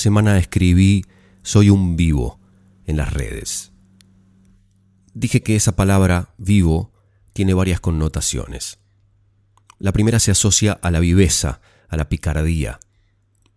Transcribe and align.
semana 0.00 0.38
escribí 0.38 1.04
Soy 1.42 1.68
un 1.68 1.94
vivo 1.94 2.40
en 2.86 2.96
las 2.96 3.12
redes. 3.12 3.72
Dije 5.12 5.42
que 5.42 5.56
esa 5.56 5.76
palabra 5.76 6.34
vivo 6.38 6.92
tiene 7.34 7.52
varias 7.52 7.80
connotaciones. 7.80 8.78
La 9.78 9.92
primera 9.92 10.18
se 10.18 10.30
asocia 10.30 10.72
a 10.72 10.90
la 10.90 11.00
viveza, 11.00 11.60
a 11.88 11.96
la 11.98 12.08
picardía. 12.08 12.80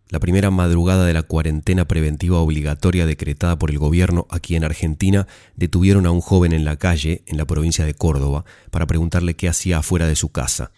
La 0.10 0.20
primera 0.20 0.52
madrugada 0.52 1.06
de 1.06 1.14
la 1.14 1.24
cuarentena 1.24 1.88
preventiva 1.88 2.40
obligatoria 2.40 3.06
decretada 3.06 3.58
por 3.58 3.72
el 3.72 3.80
gobierno 3.80 4.28
aquí 4.30 4.58
en 4.58 4.66
Argentina 4.66 5.28
detuvieron 5.56 6.06
a 6.06 6.12
un 6.12 6.22
joven 6.22 6.52
en 6.52 6.66
la 6.66 6.76
calle, 6.76 7.24
en 7.26 7.38
la 7.38 7.46
provincia 7.46 7.86
de 7.86 7.94
Córdoba, 7.94 8.44
para 8.70 8.86
preguntarle 8.86 9.36
qué 9.36 9.48
hacía 9.48 9.78
afuera 9.78 10.08
de 10.08 10.18
su 10.18 10.30
casa. 10.34 10.72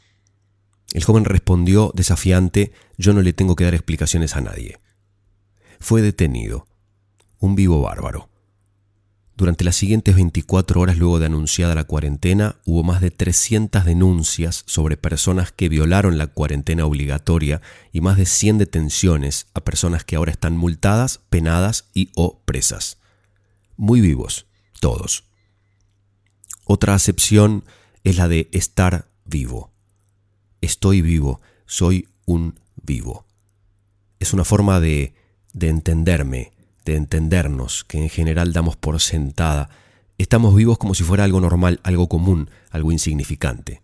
El 0.93 1.03
joven 1.03 1.25
respondió 1.25 1.91
desafiante, 1.95 2.71
yo 2.97 3.13
no 3.13 3.23
le 3.23 3.33
tengo 3.33 3.55
que 3.55 3.63
dar 3.63 3.73
explicaciones 3.73 4.35
a 4.35 4.41
nadie. 4.41 4.77
Fue 5.79 6.01
detenido. 6.01 6.67
Un 7.39 7.55
vivo 7.55 7.81
bárbaro. 7.81 8.29
Durante 9.37 9.65
las 9.65 9.75
siguientes 9.75 10.15
24 10.15 10.79
horas 10.79 10.97
luego 10.97 11.19
de 11.19 11.25
anunciada 11.25 11.75
la 11.75 11.83
cuarentena, 11.83 12.55
hubo 12.63 12.83
más 12.83 13.01
de 13.01 13.11
300 13.11 13.83
denuncias 13.83 14.63
sobre 14.65 14.95
personas 14.95 15.51
que 15.51 15.67
violaron 15.67 16.17
la 16.17 16.27
cuarentena 16.27 16.85
obligatoria 16.85 17.61
y 17.91 17.99
más 17.99 18.15
de 18.15 18.25
100 18.25 18.59
detenciones 18.59 19.47
a 19.53 19.59
personas 19.59 20.05
que 20.05 20.15
ahora 20.15 20.31
están 20.31 20.55
multadas, 20.55 21.19
penadas 21.29 21.89
y 21.93 22.11
o 22.15 22.39
presas. 22.45 22.97
Muy 23.75 23.99
vivos, 23.99 24.45
todos. 24.79 25.25
Otra 26.63 26.93
acepción 26.93 27.65
es 28.05 28.15
la 28.15 28.29
de 28.29 28.47
estar 28.53 29.09
vivo. 29.25 29.73
Estoy 30.61 31.01
vivo, 31.01 31.41
soy 31.65 32.07
un 32.25 32.57
vivo. 32.81 33.25
Es 34.19 34.33
una 34.33 34.45
forma 34.45 34.79
de, 34.79 35.13
de 35.55 35.69
entenderme, 35.69 36.51
de 36.83 36.97
entendernos, 36.97 37.85
que 37.85 37.97
en 37.97 38.09
general 38.09 38.51
damos 38.51 38.75
por 38.75 38.99
sentada, 38.99 39.69
estamos 40.17 40.53
vivos 40.53 40.77
como 40.77 40.93
si 40.93 41.03
fuera 41.03 41.23
algo 41.23 41.39
normal, 41.39 41.79
algo 41.83 42.09
común, 42.09 42.49
algo 42.69 42.91
insignificante. 42.91 43.81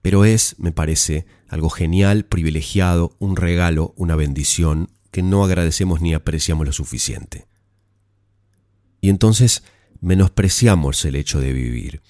Pero 0.00 0.24
es, 0.24 0.56
me 0.58 0.72
parece, 0.72 1.26
algo 1.46 1.68
genial, 1.68 2.24
privilegiado, 2.24 3.14
un 3.18 3.36
regalo, 3.36 3.92
una 3.96 4.16
bendición, 4.16 4.88
que 5.10 5.22
no 5.22 5.44
agradecemos 5.44 6.00
ni 6.00 6.14
apreciamos 6.14 6.66
lo 6.66 6.72
suficiente. 6.72 7.46
Y 9.02 9.10
entonces 9.10 9.62
menospreciamos 10.00 11.04
el 11.04 11.16
hecho 11.16 11.38
de 11.38 11.52
vivir, 11.52 12.00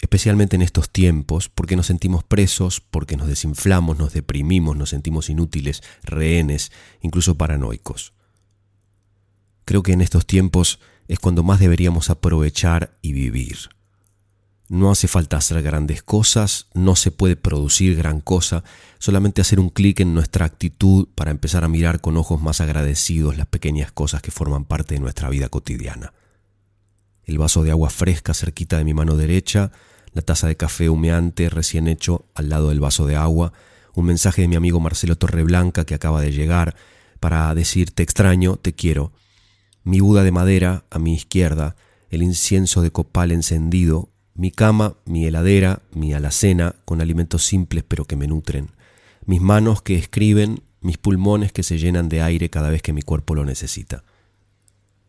especialmente 0.00 0.56
en 0.56 0.62
estos 0.62 0.90
tiempos, 0.90 1.48
porque 1.48 1.76
nos 1.76 1.86
sentimos 1.86 2.24
presos, 2.24 2.80
porque 2.80 3.16
nos 3.16 3.28
desinflamos, 3.28 3.98
nos 3.98 4.12
deprimimos, 4.12 4.76
nos 4.76 4.90
sentimos 4.90 5.30
inútiles, 5.30 5.82
rehenes, 6.02 6.72
incluso 7.00 7.36
paranoicos. 7.36 8.12
Creo 9.64 9.82
que 9.82 9.92
en 9.92 10.00
estos 10.00 10.26
tiempos 10.26 10.78
es 11.08 11.18
cuando 11.18 11.42
más 11.42 11.60
deberíamos 11.60 12.10
aprovechar 12.10 12.96
y 13.02 13.12
vivir. 13.12 13.56
No 14.68 14.90
hace 14.90 15.06
falta 15.06 15.36
hacer 15.36 15.62
grandes 15.62 16.02
cosas, 16.02 16.66
no 16.74 16.96
se 16.96 17.12
puede 17.12 17.36
producir 17.36 17.94
gran 17.94 18.20
cosa, 18.20 18.64
solamente 18.98 19.40
hacer 19.40 19.60
un 19.60 19.70
clic 19.70 20.00
en 20.00 20.12
nuestra 20.12 20.44
actitud 20.44 21.08
para 21.14 21.30
empezar 21.30 21.62
a 21.62 21.68
mirar 21.68 22.00
con 22.00 22.16
ojos 22.16 22.42
más 22.42 22.60
agradecidos 22.60 23.36
las 23.36 23.46
pequeñas 23.46 23.92
cosas 23.92 24.22
que 24.22 24.32
forman 24.32 24.64
parte 24.64 24.94
de 24.94 25.00
nuestra 25.00 25.30
vida 25.30 25.48
cotidiana. 25.48 26.12
El 27.26 27.38
vaso 27.38 27.64
de 27.64 27.72
agua 27.72 27.90
fresca 27.90 28.34
cerquita 28.34 28.78
de 28.78 28.84
mi 28.84 28.94
mano 28.94 29.16
derecha, 29.16 29.72
la 30.12 30.22
taza 30.22 30.46
de 30.46 30.56
café 30.56 30.88
humeante 30.88 31.50
recién 31.50 31.88
hecho 31.88 32.24
al 32.34 32.48
lado 32.48 32.68
del 32.70 32.80
vaso 32.80 33.04
de 33.06 33.16
agua, 33.16 33.52
un 33.94 34.06
mensaje 34.06 34.42
de 34.42 34.48
mi 34.48 34.54
amigo 34.54 34.78
Marcelo 34.78 35.16
Torreblanca 35.16 35.84
que 35.84 35.94
acaba 35.94 36.20
de 36.20 36.30
llegar 36.30 36.76
para 37.18 37.52
decir 37.54 37.90
te 37.90 38.04
extraño, 38.04 38.56
te 38.56 38.74
quiero, 38.74 39.12
mi 39.82 40.00
Buda 40.00 40.22
de 40.22 40.30
madera 40.30 40.84
a 40.88 41.00
mi 41.00 41.14
izquierda, 41.14 41.74
el 42.10 42.22
incienso 42.22 42.80
de 42.80 42.92
copal 42.92 43.32
encendido, 43.32 44.10
mi 44.34 44.52
cama, 44.52 44.96
mi 45.04 45.26
heladera, 45.26 45.82
mi 45.92 46.12
alacena 46.12 46.76
con 46.84 47.00
alimentos 47.00 47.44
simples 47.44 47.84
pero 47.86 48.04
que 48.04 48.16
me 48.16 48.28
nutren, 48.28 48.70
mis 49.24 49.40
manos 49.40 49.82
que 49.82 49.96
escriben, 49.96 50.62
mis 50.80 50.98
pulmones 50.98 51.50
que 51.50 51.64
se 51.64 51.78
llenan 51.78 52.08
de 52.08 52.22
aire 52.22 52.50
cada 52.50 52.70
vez 52.70 52.82
que 52.82 52.92
mi 52.92 53.02
cuerpo 53.02 53.34
lo 53.34 53.44
necesita, 53.44 54.04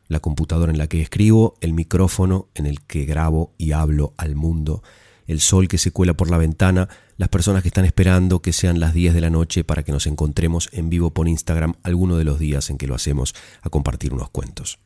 la 0.08 0.20
computadora 0.20 0.72
en 0.72 0.78
la 0.78 0.88
que 0.88 1.02
escribo, 1.02 1.56
el 1.62 1.74
micrófono 1.74 2.48
en 2.56 2.66
el 2.66 2.82
que 2.82 3.06
grabo 3.06 3.54
y 3.58 3.72
hablo 3.72 4.14
al 4.18 4.36
mundo, 4.36 4.84
el 5.28 5.42
sol 5.42 5.68
que 5.68 5.78
se 5.78 5.92
cuela 5.92 6.16
por 6.16 6.30
la 6.30 6.38
ventana, 6.38 6.88
las 7.18 7.30
personas 7.30 7.62
que 7.62 7.68
están 7.68 7.86
esperando 7.86 8.42
que 8.42 8.54
sean 8.54 8.80
las 8.80 8.94
10 8.94 9.14
de 9.14 9.22
la 9.22 9.30
noche 9.30 9.64
para 9.64 9.84
que 9.84 9.92
nos 9.92 10.08
encontremos 10.08 10.70
en 10.72 10.90
vivo 10.90 11.12
por 11.12 11.28
Instagram 11.28 11.74
alguno 11.84 12.18
de 12.18 12.24
los 12.24 12.40
días 12.40 12.70
en 12.70 12.78
que 12.78 12.88
lo 12.88 12.96
hacemos 12.96 13.36
a 13.62 13.70
compartir 13.70 14.14
unos 14.14 14.30
cuentos. 14.30 14.80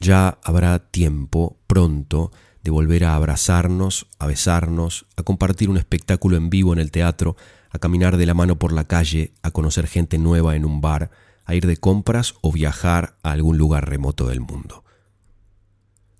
Ya 0.00 0.38
habrá 0.42 0.78
tiempo 0.78 1.58
pronto 1.66 2.30
de 2.62 2.70
volver 2.70 3.04
a 3.04 3.14
abrazarnos, 3.14 4.06
a 4.18 4.26
besarnos, 4.26 5.06
a 5.16 5.22
compartir 5.22 5.68
un 5.68 5.76
espectáculo 5.76 6.36
en 6.36 6.50
vivo 6.50 6.72
en 6.72 6.78
el 6.78 6.90
teatro, 6.90 7.36
a 7.70 7.78
caminar 7.78 8.16
de 8.16 8.26
la 8.26 8.34
mano 8.34 8.58
por 8.58 8.72
la 8.72 8.84
calle, 8.84 9.32
a 9.42 9.50
conocer 9.50 9.86
gente 9.86 10.18
nueva 10.18 10.56
en 10.56 10.64
un 10.64 10.80
bar, 10.80 11.10
a 11.44 11.54
ir 11.54 11.66
de 11.66 11.76
compras 11.76 12.34
o 12.40 12.52
viajar 12.52 13.16
a 13.22 13.32
algún 13.32 13.58
lugar 13.58 13.88
remoto 13.88 14.28
del 14.28 14.40
mundo. 14.40 14.84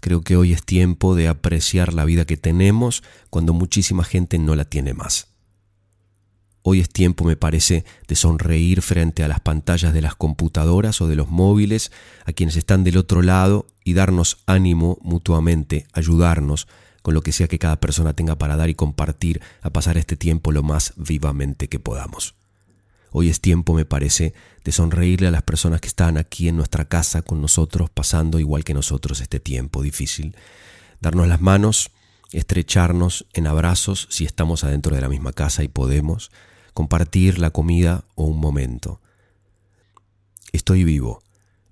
Creo 0.01 0.21
que 0.21 0.37
hoy 0.37 0.53
es 0.53 0.63
tiempo 0.63 1.15
de 1.15 1.29
apreciar 1.29 1.95
la 1.95 2.05
vida 2.05 2.27
que 2.27 2.37
tenemos 2.37 3.03
cuando 3.31 3.55
muchísima 3.55 4.05
gente 4.05 4.39
no 4.39 4.55
la 4.55 4.67
tiene 4.67 4.93
más. 4.93 5.29
Hoy 6.61 6.81
es 6.81 6.89
tiempo, 6.89 7.25
me 7.25 7.37
parece, 7.37 7.85
de 8.09 8.15
sonreír 8.15 8.81
frente 8.81 9.23
a 9.23 9.29
las 9.29 9.41
pantallas 9.41 9.93
de 9.93 10.01
las 10.01 10.15
computadoras 10.15 11.01
o 11.03 11.09
de 11.09 11.17
los 11.17 11.29
móviles 11.29 11.93
a 12.25 12.33
quienes 12.33 12.57
están 12.57 12.85
del 12.85 12.97
otro 12.97 13.23
lado 13.23 13.67
y 13.85 13.93
darnos 13.93 14.39
ánimo 14.47 14.99
mutuamente, 15.03 15.87
ayudarnos 15.93 16.67
con 17.03 17.13
lo 17.13 17.21
que 17.21 17.33
sea 17.33 17.49
que 17.49 17.59
cada 17.59 17.81
persona 17.81 18.15
tenga 18.15 18.37
para 18.37 18.57
dar 18.57 18.71
y 18.71 18.75
compartir 18.75 19.43
a 19.61 19.71
pasar 19.71 19.99
este 19.99 20.17
tiempo 20.17 20.53
lo 20.53 20.63
más 20.63 20.95
vivamente 20.97 21.69
que 21.69 21.79
podamos. 21.79 22.35
Hoy 23.17 23.29
es 23.29 23.41
tiempo, 23.41 23.75
me 23.75 23.85
parece, 23.85 24.35
de 24.65 24.73
sonreírle 24.73 25.29
a 25.29 25.31
las 25.31 25.45
personas 25.45 25.81
que 25.81 25.87
están 25.87 26.19
aquí 26.19 26.49
en 26.49 26.57
nuestra 26.57 26.87
casa 26.87 27.23
con 27.23 27.41
nosotros, 27.41 27.89
pasando 27.89 28.41
igual 28.41 28.65
que 28.65 28.75
nosotros 28.75 29.21
este 29.21 29.39
tiempo 29.39 29.83
difícil. 29.83 30.35
Darnos 31.01 31.29
las 31.29 31.41
manos, 31.41 31.93
estrecharnos 32.33 33.27
en 33.33 33.47
abrazos 33.47 34.09
si 34.11 34.25
estamos 34.25 34.65
adentro 34.65 34.97
de 34.97 35.01
la 35.01 35.09
misma 35.09 35.33
casa 35.33 35.63
y 35.63 35.69
podemos, 35.69 36.33
compartir 36.73 37.39
la 37.39 37.51
comida 37.51 38.03
o 38.17 38.25
un 38.25 38.41
momento. 38.41 39.01
Estoy 40.51 40.83
vivo, 40.83 41.23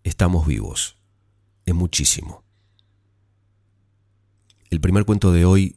estamos 0.04 0.46
vivos, 0.46 0.94
es 1.66 1.74
muchísimo. 1.74 2.44
El 4.70 4.80
primer 4.80 5.04
cuento 5.04 5.32
de 5.32 5.44
hoy 5.44 5.74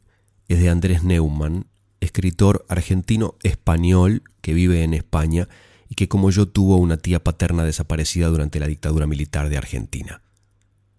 es 0.47 0.59
de 0.59 0.69
Andrés 0.69 1.03
Neumann 1.03 1.65
escritor 2.05 2.65
argentino-español 2.69 4.23
que 4.41 4.53
vive 4.53 4.83
en 4.83 4.93
España 4.93 5.49
y 5.89 5.95
que 5.95 6.07
como 6.07 6.31
yo 6.31 6.47
tuvo 6.47 6.77
una 6.77 6.97
tía 6.97 7.23
paterna 7.23 7.63
desaparecida 7.63 8.27
durante 8.27 8.59
la 8.59 8.67
dictadura 8.67 9.07
militar 9.07 9.49
de 9.49 9.57
Argentina. 9.57 10.21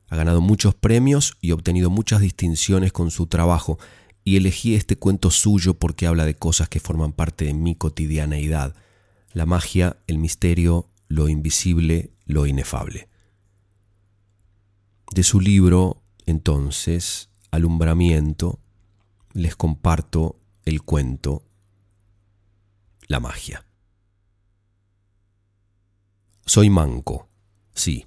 Ha 0.08 0.16
ganado 0.16 0.40
muchos 0.40 0.74
premios 0.74 1.36
y 1.40 1.52
obtenido 1.52 1.90
muchas 1.90 2.20
distinciones 2.20 2.92
con 2.92 3.10
su 3.10 3.26
trabajo 3.26 3.78
y 4.22 4.36
elegí 4.36 4.74
este 4.74 4.96
cuento 4.96 5.30
suyo 5.30 5.74
porque 5.74 6.06
habla 6.06 6.24
de 6.24 6.34
cosas 6.34 6.68
que 6.68 6.80
forman 6.80 7.12
parte 7.12 7.44
de 7.46 7.54
mi 7.54 7.74
cotidianeidad, 7.74 8.74
la 9.32 9.46
magia, 9.46 9.96
el 10.06 10.18
misterio, 10.18 10.88
lo 11.08 11.28
invisible, 11.28 12.10
lo 12.24 12.46
inefable. 12.46 13.08
De 15.12 15.22
su 15.22 15.40
libro, 15.40 16.02
entonces, 16.26 17.30
Alumbramiento, 17.50 18.58
les 19.32 19.54
comparto 19.54 20.36
el 20.66 20.82
cuento, 20.82 21.44
la 23.06 23.20
magia. 23.20 23.64
Soy 26.44 26.70
manco, 26.70 27.28
sí, 27.72 28.06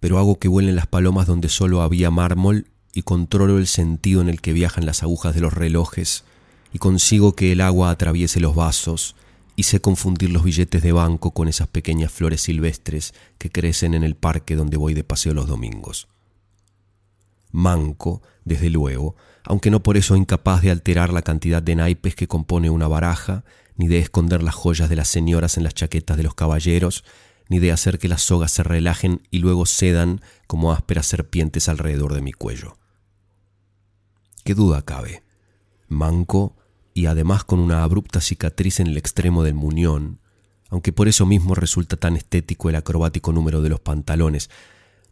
pero 0.00 0.18
hago 0.18 0.38
que 0.38 0.48
vuelen 0.48 0.76
las 0.76 0.86
palomas 0.86 1.26
donde 1.26 1.50
solo 1.50 1.82
había 1.82 2.10
mármol 2.10 2.68
y 2.94 3.02
controlo 3.02 3.58
el 3.58 3.66
sentido 3.66 4.22
en 4.22 4.30
el 4.30 4.40
que 4.40 4.54
viajan 4.54 4.86
las 4.86 5.02
agujas 5.02 5.34
de 5.34 5.42
los 5.42 5.52
relojes 5.52 6.24
y 6.72 6.78
consigo 6.78 7.36
que 7.36 7.52
el 7.52 7.60
agua 7.60 7.90
atraviese 7.90 8.40
los 8.40 8.54
vasos 8.54 9.14
y 9.54 9.64
sé 9.64 9.80
confundir 9.80 10.30
los 10.30 10.42
billetes 10.42 10.82
de 10.82 10.92
banco 10.92 11.32
con 11.32 11.48
esas 11.48 11.68
pequeñas 11.68 12.10
flores 12.10 12.40
silvestres 12.40 13.12
que 13.36 13.50
crecen 13.50 13.92
en 13.92 14.04
el 14.04 14.14
parque 14.14 14.56
donde 14.56 14.78
voy 14.78 14.94
de 14.94 15.04
paseo 15.04 15.34
los 15.34 15.48
domingos. 15.48 16.08
Manco, 17.52 18.22
desde 18.44 18.70
luego, 18.70 19.16
aunque 19.44 19.70
no 19.70 19.82
por 19.82 19.96
eso 19.96 20.16
incapaz 20.16 20.62
de 20.62 20.70
alterar 20.70 21.12
la 21.12 21.22
cantidad 21.22 21.62
de 21.62 21.76
naipes 21.76 22.14
que 22.14 22.28
compone 22.28 22.70
una 22.70 22.88
baraja, 22.88 23.44
ni 23.76 23.88
de 23.88 23.98
esconder 23.98 24.42
las 24.42 24.54
joyas 24.54 24.88
de 24.88 24.96
las 24.96 25.08
señoras 25.08 25.56
en 25.56 25.64
las 25.64 25.74
chaquetas 25.74 26.16
de 26.16 26.22
los 26.22 26.34
caballeros, 26.34 27.04
ni 27.48 27.58
de 27.58 27.72
hacer 27.72 27.98
que 27.98 28.08
las 28.08 28.22
sogas 28.22 28.52
se 28.52 28.62
relajen 28.62 29.22
y 29.30 29.38
luego 29.38 29.66
cedan 29.66 30.20
como 30.46 30.72
ásperas 30.72 31.06
serpientes 31.06 31.68
alrededor 31.68 32.14
de 32.14 32.22
mi 32.22 32.32
cuello. 32.32 32.78
¿Qué 34.44 34.54
duda 34.54 34.82
cabe? 34.82 35.22
Manco 35.88 36.56
y 36.94 37.06
además 37.06 37.44
con 37.44 37.58
una 37.58 37.82
abrupta 37.82 38.20
cicatriz 38.20 38.80
en 38.80 38.86
el 38.86 38.96
extremo 38.96 39.42
del 39.42 39.54
muñón, 39.54 40.20
aunque 40.70 40.92
por 40.92 41.08
eso 41.08 41.26
mismo 41.26 41.54
resulta 41.54 41.96
tan 41.96 42.16
estético 42.16 42.68
el 42.68 42.76
acrobático 42.76 43.32
número 43.32 43.60
de 43.60 43.68
los 43.68 43.80
pantalones. 43.80 44.50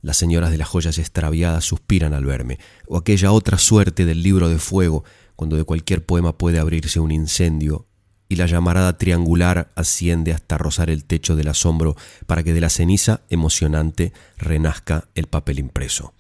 Las 0.02 0.16
señoras 0.16 0.50
de 0.50 0.58
las 0.58 0.68
joyas 0.68 0.98
extraviadas 0.98 1.64
suspiran 1.64 2.12
al 2.12 2.26
verme, 2.26 2.58
o 2.86 2.98
aquella 2.98 3.32
otra 3.32 3.56
suerte 3.56 4.04
del 4.04 4.22
libro 4.22 4.48
de 4.48 4.58
fuego, 4.58 5.04
cuando 5.36 5.56
de 5.56 5.64
cualquier 5.64 6.04
poema 6.04 6.36
puede 6.36 6.58
abrirse 6.58 7.00
un 7.00 7.12
incendio 7.12 7.86
y 8.32 8.36
la 8.36 8.46
llamarada 8.46 8.96
triangular 8.96 9.70
asciende 9.76 10.32
hasta 10.32 10.56
rozar 10.56 10.88
el 10.88 11.04
techo 11.04 11.36
del 11.36 11.48
asombro 11.48 11.96
para 12.26 12.42
que 12.42 12.54
de 12.54 12.62
la 12.62 12.70
ceniza 12.70 13.20
emocionante 13.28 14.14
renazca 14.38 15.08
el 15.14 15.26
papel 15.26 15.58
impreso. 15.58 16.14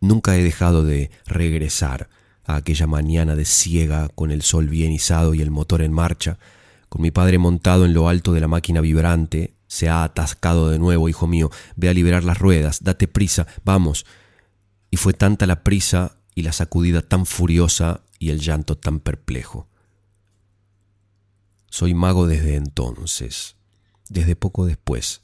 Nunca 0.00 0.36
he 0.36 0.44
dejado 0.44 0.84
de 0.84 1.10
regresar 1.26 2.08
a 2.44 2.54
aquella 2.54 2.86
mañana 2.86 3.34
de 3.34 3.44
ciega 3.44 4.10
con 4.10 4.30
el 4.30 4.42
sol 4.42 4.68
bien 4.68 4.92
izado 4.92 5.34
y 5.34 5.42
el 5.42 5.50
motor 5.50 5.82
en 5.82 5.92
marcha, 5.92 6.38
con 6.88 7.02
mi 7.02 7.10
padre 7.10 7.38
montado 7.38 7.84
en 7.84 7.92
lo 7.92 8.08
alto 8.08 8.32
de 8.32 8.40
la 8.40 8.48
máquina 8.48 8.80
vibrante, 8.80 9.54
se 9.72 9.88
ha 9.88 10.04
atascado 10.04 10.68
de 10.68 10.78
nuevo, 10.78 11.08
hijo 11.08 11.26
mío, 11.26 11.50
ve 11.76 11.88
a 11.88 11.94
liberar 11.94 12.24
las 12.24 12.36
ruedas, 12.36 12.84
date 12.84 13.08
prisa, 13.08 13.46
vamos. 13.64 14.04
Y 14.90 14.98
fue 14.98 15.14
tanta 15.14 15.46
la 15.46 15.64
prisa 15.64 16.18
y 16.34 16.42
la 16.42 16.52
sacudida 16.52 17.00
tan 17.00 17.24
furiosa 17.24 18.02
y 18.18 18.28
el 18.28 18.40
llanto 18.40 18.76
tan 18.76 19.00
perplejo. 19.00 19.70
Soy 21.70 21.94
mago 21.94 22.26
desde 22.26 22.56
entonces, 22.56 23.56
desde 24.10 24.36
poco 24.36 24.66
después, 24.66 25.22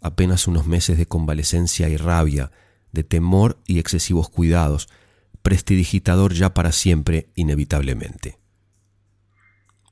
apenas 0.00 0.48
unos 0.48 0.66
meses 0.66 0.98
de 0.98 1.06
convalecencia 1.06 1.88
y 1.88 1.96
rabia, 1.96 2.50
de 2.90 3.04
temor 3.04 3.62
y 3.68 3.78
excesivos 3.78 4.30
cuidados, 4.30 4.88
prestidigitador 5.42 6.34
ya 6.34 6.54
para 6.54 6.72
siempre, 6.72 7.30
inevitablemente. 7.36 8.40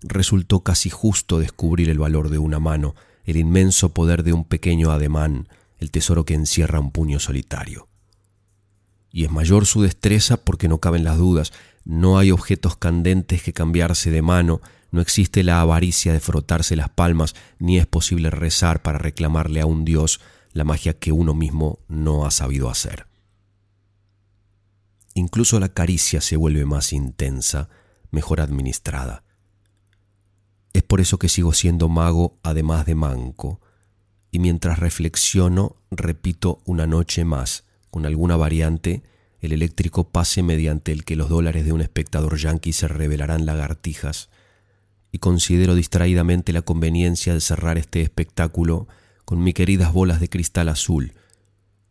Resultó 0.02 0.64
casi 0.64 0.90
justo 0.90 1.38
descubrir 1.38 1.88
el 1.90 2.00
valor 2.00 2.28
de 2.28 2.38
una 2.38 2.58
mano, 2.58 2.96
el 3.28 3.36
inmenso 3.36 3.90
poder 3.90 4.22
de 4.22 4.32
un 4.32 4.44
pequeño 4.44 4.90
ademán, 4.90 5.48
el 5.76 5.90
tesoro 5.90 6.24
que 6.24 6.32
encierra 6.32 6.80
un 6.80 6.90
puño 6.90 7.20
solitario. 7.20 7.86
Y 9.12 9.24
es 9.24 9.30
mayor 9.30 9.66
su 9.66 9.82
destreza 9.82 10.38
porque 10.38 10.66
no 10.66 10.78
caben 10.78 11.04
las 11.04 11.18
dudas, 11.18 11.52
no 11.84 12.18
hay 12.18 12.30
objetos 12.30 12.76
candentes 12.76 13.42
que 13.42 13.52
cambiarse 13.52 14.10
de 14.10 14.22
mano, 14.22 14.62
no 14.90 15.02
existe 15.02 15.44
la 15.44 15.60
avaricia 15.60 16.14
de 16.14 16.20
frotarse 16.20 16.74
las 16.74 16.88
palmas, 16.88 17.34
ni 17.58 17.76
es 17.76 17.86
posible 17.86 18.30
rezar 18.30 18.80
para 18.80 18.96
reclamarle 18.96 19.60
a 19.60 19.66
un 19.66 19.84
Dios 19.84 20.20
la 20.54 20.64
magia 20.64 20.98
que 20.98 21.12
uno 21.12 21.34
mismo 21.34 21.80
no 21.86 22.24
ha 22.24 22.30
sabido 22.30 22.70
hacer. 22.70 23.08
Incluso 25.12 25.60
la 25.60 25.68
caricia 25.68 26.22
se 26.22 26.38
vuelve 26.38 26.64
más 26.64 26.94
intensa, 26.94 27.68
mejor 28.10 28.40
administrada. 28.40 29.22
Es 30.78 30.84
por 30.84 31.00
eso 31.00 31.18
que 31.18 31.28
sigo 31.28 31.52
siendo 31.54 31.88
mago 31.88 32.38
además 32.44 32.86
de 32.86 32.94
manco, 32.94 33.60
y 34.30 34.38
mientras 34.38 34.78
reflexiono 34.78 35.74
repito 35.90 36.60
una 36.66 36.86
noche 36.86 37.24
más, 37.24 37.64
con 37.90 38.06
alguna 38.06 38.36
variante, 38.36 39.02
el 39.40 39.50
eléctrico 39.50 40.04
pase 40.12 40.44
mediante 40.44 40.92
el 40.92 41.04
que 41.04 41.16
los 41.16 41.30
dólares 41.30 41.64
de 41.64 41.72
un 41.72 41.80
espectador 41.80 42.38
yanqui 42.38 42.72
se 42.72 42.86
revelarán 42.86 43.44
lagartijas, 43.44 44.30
y 45.10 45.18
considero 45.18 45.74
distraídamente 45.74 46.52
la 46.52 46.62
conveniencia 46.62 47.34
de 47.34 47.40
cerrar 47.40 47.76
este 47.76 48.00
espectáculo 48.02 48.86
con 49.24 49.42
mis 49.42 49.54
queridas 49.54 49.92
bolas 49.92 50.20
de 50.20 50.28
cristal 50.28 50.68
azul, 50.68 51.14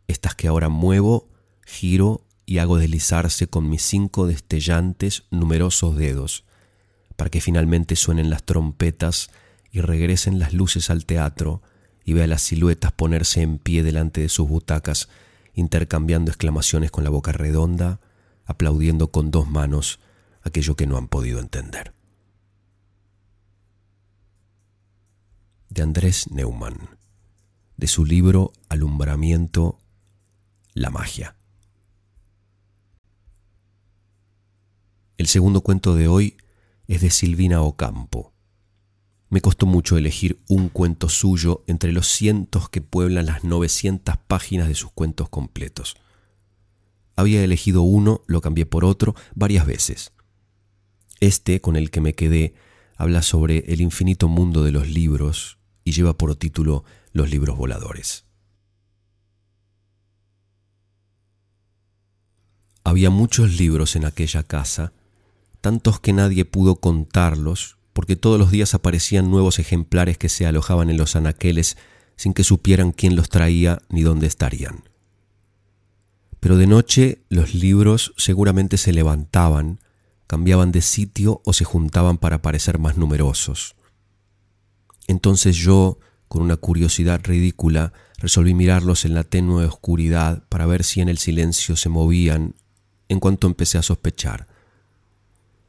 estas 0.06 0.34
que 0.34 0.48
ahora 0.48 0.70
muevo, 0.70 1.28
giro 1.66 2.24
y 2.46 2.56
hago 2.56 2.78
deslizarse 2.78 3.48
con 3.48 3.68
mis 3.68 3.82
cinco 3.82 4.26
destellantes 4.26 5.24
numerosos 5.30 5.94
dedos, 5.94 6.46
para 7.18 7.28
que 7.28 7.42
finalmente 7.42 7.96
suenen 7.96 8.30
las 8.30 8.44
trompetas 8.44 9.28
y 9.70 9.80
regresen 9.80 10.38
las 10.38 10.54
luces 10.54 10.88
al 10.88 11.04
teatro 11.04 11.60
y 12.04 12.14
vea 12.14 12.26
las 12.26 12.40
siluetas 12.40 12.92
ponerse 12.92 13.42
en 13.42 13.58
pie 13.58 13.82
delante 13.82 14.22
de 14.22 14.30
sus 14.30 14.48
butacas, 14.48 15.10
intercambiando 15.52 16.30
exclamaciones 16.30 16.90
con 16.90 17.04
la 17.04 17.10
boca 17.10 17.32
redonda, 17.32 18.00
aplaudiendo 18.46 19.10
con 19.10 19.30
dos 19.30 19.50
manos 19.50 20.00
aquello 20.42 20.76
que 20.76 20.86
no 20.86 20.96
han 20.96 21.08
podido 21.08 21.40
entender. 21.40 21.92
de 25.70 25.82
Andrés 25.82 26.30
Neumann, 26.30 26.98
de 27.76 27.86
su 27.86 28.04
libro 28.04 28.52
Alumbramiento, 28.68 29.78
la 30.72 30.90
magia. 30.90 31.36
El 35.18 35.26
segundo 35.26 35.60
cuento 35.60 35.94
de 35.94 36.08
hoy 36.08 36.36
es 36.88 37.02
de 37.02 37.10
Silvina 37.10 37.62
Ocampo. 37.62 38.32
Me 39.28 39.42
costó 39.42 39.66
mucho 39.66 39.98
elegir 39.98 40.40
un 40.48 40.70
cuento 40.70 41.10
suyo 41.10 41.62
entre 41.66 41.92
los 41.92 42.08
cientos 42.08 42.70
que 42.70 42.80
pueblan 42.80 43.26
las 43.26 43.44
900 43.44 44.16
páginas 44.26 44.68
de 44.68 44.74
sus 44.74 44.90
cuentos 44.90 45.28
completos. 45.28 45.96
Había 47.14 47.44
elegido 47.44 47.82
uno, 47.82 48.22
lo 48.26 48.40
cambié 48.40 48.64
por 48.64 48.86
otro 48.86 49.14
varias 49.34 49.66
veces. 49.66 50.12
Este, 51.20 51.60
con 51.60 51.76
el 51.76 51.90
que 51.90 52.00
me 52.00 52.14
quedé, 52.14 52.54
habla 52.96 53.20
sobre 53.20 53.58
el 53.72 53.82
infinito 53.82 54.28
mundo 54.28 54.64
de 54.64 54.72
los 54.72 54.88
libros 54.88 55.58
y 55.84 55.92
lleva 55.92 56.16
por 56.16 56.34
título 56.36 56.84
Los 57.12 57.30
libros 57.30 57.56
voladores. 57.56 58.24
Había 62.82 63.10
muchos 63.10 63.58
libros 63.58 63.96
en 63.96 64.06
aquella 64.06 64.42
casa, 64.42 64.94
tantos 65.60 66.00
que 66.00 66.12
nadie 66.12 66.44
pudo 66.44 66.76
contarlos, 66.76 67.78
porque 67.92 68.16
todos 68.16 68.38
los 68.38 68.50
días 68.50 68.74
aparecían 68.74 69.30
nuevos 69.30 69.58
ejemplares 69.58 70.18
que 70.18 70.28
se 70.28 70.46
alojaban 70.46 70.90
en 70.90 70.96
los 70.96 71.16
anaqueles 71.16 71.76
sin 72.16 72.34
que 72.34 72.44
supieran 72.44 72.92
quién 72.92 73.16
los 73.16 73.28
traía 73.28 73.80
ni 73.88 74.02
dónde 74.02 74.26
estarían. 74.26 74.84
Pero 76.40 76.56
de 76.56 76.66
noche 76.66 77.22
los 77.28 77.54
libros 77.54 78.12
seguramente 78.16 78.76
se 78.76 78.92
levantaban, 78.92 79.80
cambiaban 80.26 80.72
de 80.72 80.82
sitio 80.82 81.42
o 81.44 81.52
se 81.52 81.64
juntaban 81.64 82.18
para 82.18 82.42
parecer 82.42 82.78
más 82.78 82.96
numerosos. 82.96 83.76
Entonces 85.06 85.56
yo, 85.56 85.98
con 86.28 86.42
una 86.42 86.56
curiosidad 86.56 87.20
ridícula, 87.24 87.92
resolví 88.18 88.54
mirarlos 88.54 89.04
en 89.04 89.14
la 89.14 89.24
tenue 89.24 89.64
oscuridad 89.64 90.44
para 90.48 90.66
ver 90.66 90.84
si 90.84 91.00
en 91.00 91.08
el 91.08 91.18
silencio 91.18 91.76
se 91.76 91.88
movían, 91.88 92.54
en 93.08 93.20
cuanto 93.20 93.46
empecé 93.46 93.78
a 93.78 93.82
sospechar. 93.82 94.46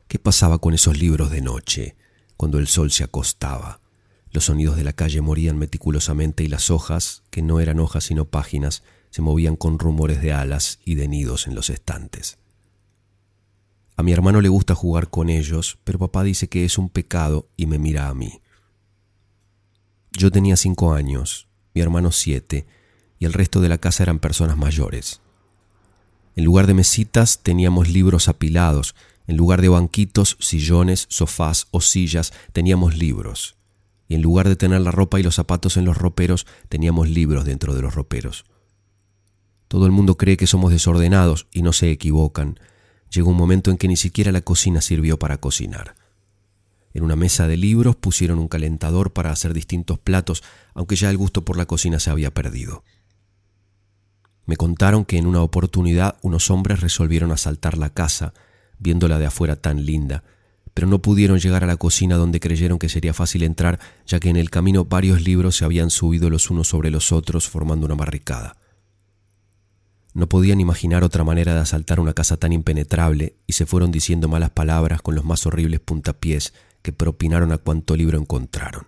¿Qué 0.10 0.18
pasaba 0.18 0.58
con 0.58 0.74
esos 0.74 0.98
libros 0.98 1.30
de 1.30 1.40
noche, 1.40 1.96
cuando 2.36 2.58
el 2.58 2.66
sol 2.66 2.90
se 2.90 3.04
acostaba? 3.04 3.80
Los 4.32 4.46
sonidos 4.46 4.76
de 4.76 4.84
la 4.84 4.94
calle 4.94 5.22
morían 5.22 5.60
meticulosamente 5.60 6.44
y 6.44 6.48
las 6.48 6.72
hojas, 6.72 7.22
que 7.30 7.44
no 7.44 7.60
eran 7.60 7.80
hojas 7.80 8.06
sino 8.06 8.26
páginas, 8.26 8.82
se 9.12 9.22
movían 9.22 9.56
con 9.56 9.78
rumores 9.78 10.20
de 10.20 10.34
alas 10.34 10.80
y 10.84 10.96
de 10.96 11.08
nidos 11.08 11.46
en 11.46 11.54
los 11.54 11.70
estantes. 11.70 12.40
A 13.98 14.02
mi 14.02 14.12
hermano 14.12 14.42
le 14.42 14.50
gusta 14.50 14.74
jugar 14.74 15.12
con 15.12 15.30
ellos, 15.30 15.78
pero 15.84 16.00
papá 16.00 16.24
dice 16.24 16.50
que 16.50 16.66
es 16.66 16.80
un 16.80 16.90
pecado 16.90 17.48
y 17.56 17.68
me 17.68 17.78
mira 17.78 18.08
a 18.08 18.16
mí. 18.16 18.42
Yo 20.12 20.32
tenía 20.32 20.58
cinco 20.58 20.94
años, 20.94 21.48
mi 21.76 21.82
hermano 21.82 22.12
siete, 22.12 22.66
y 23.20 23.26
el 23.26 23.34
resto 23.34 23.62
de 23.62 23.70
la 23.70 23.78
casa 23.78 24.02
eran 24.02 24.18
personas 24.18 24.58
mayores. 24.58 25.22
En 26.36 26.46
lugar 26.46 26.66
de 26.66 26.74
mesitas 26.74 27.44
teníamos 27.44 27.90
libros 27.90 28.28
apilados, 28.28 28.96
en 29.30 29.38
lugar 29.38 29.62
de 29.62 29.70
banquitos, 29.70 30.38
sillones, 30.40 31.06
sofás 31.08 31.68
o 31.70 31.82
sillas 31.82 32.34
teníamos 32.52 32.98
libros, 32.98 33.58
y 34.08 34.16
en 34.16 34.24
lugar 34.24 34.50
de 34.50 34.56
tener 34.56 34.82
la 34.82 34.90
ropa 34.90 35.20
y 35.20 35.24
los 35.24 35.36
zapatos 35.36 35.78
en 35.78 35.86
los 35.86 36.00
roperos 36.00 36.48
teníamos 36.68 37.08
libros 37.10 37.46
dentro 37.46 37.76
de 37.76 37.84
los 37.84 37.94
roperos. 37.94 38.46
Todo 39.68 39.86
el 39.86 39.92
mundo 39.92 40.18
cree 40.18 40.36
que 40.36 40.48
somos 40.48 40.72
desordenados 40.72 41.46
y 41.54 41.62
no 41.62 41.74
se 41.74 41.92
equivocan. 41.92 42.60
Llegó 43.12 43.30
un 43.30 43.38
momento 43.38 43.70
en 43.70 43.78
que 43.78 43.88
ni 43.88 43.98
siquiera 43.98 44.32
la 44.32 44.42
cocina 44.42 44.82
sirvió 44.82 45.20
para 45.20 45.38
cocinar. 45.38 45.94
En 46.96 47.04
una 47.04 47.16
mesa 47.16 47.48
de 47.48 47.56
libros 47.56 47.96
pusieron 47.98 48.40
un 48.40 48.48
calentador 48.48 49.14
para 49.14 49.30
hacer 49.30 49.54
distintos 49.54 50.00
platos, 50.00 50.42
aunque 50.74 50.96
ya 50.96 51.12
el 51.12 51.18
gusto 51.18 51.46
por 51.46 51.56
la 51.56 51.68
cocina 51.68 52.00
se 52.00 52.10
había 52.10 52.34
perdido. 52.34 52.84
Me 54.48 54.58
contaron 54.58 55.06
que 55.06 55.20
en 55.20 55.28
una 55.28 55.44
oportunidad 55.44 56.18
unos 56.24 56.50
hombres 56.50 56.80
resolvieron 56.80 57.32
asaltar 57.32 57.78
la 57.78 57.92
casa, 57.92 58.34
viéndola 58.80 59.20
de 59.20 59.28
afuera 59.28 59.56
tan 59.56 59.86
linda, 59.86 60.24
pero 60.74 60.88
no 60.88 61.02
pudieron 61.02 61.40
llegar 61.40 61.64
a 61.64 61.68
la 61.68 61.78
cocina 61.78 62.16
donde 62.16 62.40
creyeron 62.40 62.80
que 62.80 62.90
sería 62.90 63.14
fácil 63.14 63.44
entrar, 63.44 63.80
ya 64.06 64.20
que 64.20 64.30
en 64.30 64.38
el 64.38 64.50
camino 64.50 64.86
varios 64.86 65.22
libros 65.22 65.58
se 65.58 65.66
habían 65.66 65.90
subido 65.90 66.30
los 66.30 66.50
unos 66.50 66.70
sobre 66.70 66.90
los 66.90 67.12
otros 67.12 67.48
formando 67.50 67.86
una 67.86 67.96
barricada. 67.96 68.56
No 70.14 70.28
podían 70.28 70.60
imaginar 70.60 71.04
otra 71.04 71.24
manera 71.24 71.54
de 71.54 71.60
asaltar 71.60 72.00
una 72.00 72.14
casa 72.14 72.38
tan 72.38 72.52
impenetrable 72.52 73.36
y 73.46 73.54
se 73.54 73.66
fueron 73.66 73.92
diciendo 73.92 74.28
malas 74.28 74.50
palabras 74.50 75.02
con 75.02 75.16
los 75.16 75.24
más 75.24 75.46
horribles 75.46 75.80
puntapiés 75.80 76.54
que 76.82 76.94
propinaron 76.94 77.52
a 77.52 77.58
cuanto 77.58 77.96
libro 77.96 78.18
encontraron. 78.18 78.88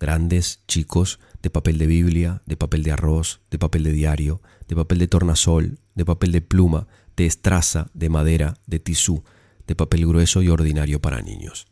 Grandes, 0.00 0.60
chicos, 0.66 1.20
de 1.42 1.50
papel 1.50 1.78
de 1.78 1.86
Biblia, 1.86 2.42
de 2.44 2.56
papel 2.56 2.82
de 2.82 2.92
arroz, 2.92 3.40
de 3.50 3.58
papel 3.58 3.84
de 3.84 3.92
diario, 3.92 4.42
de 4.68 4.76
papel 4.76 4.98
de 4.98 5.08
tornasol, 5.08 5.78
de 5.94 6.04
papel 6.04 6.32
de 6.32 6.42
pluma, 6.42 6.86
de 7.16 7.26
estraza, 7.26 7.90
de 7.94 8.08
madera, 8.08 8.58
de 8.66 8.78
tisú, 8.78 9.24
de 9.66 9.74
papel 9.74 10.06
grueso 10.06 10.42
y 10.42 10.48
ordinario 10.48 11.00
para 11.00 11.22
niños. 11.22 11.66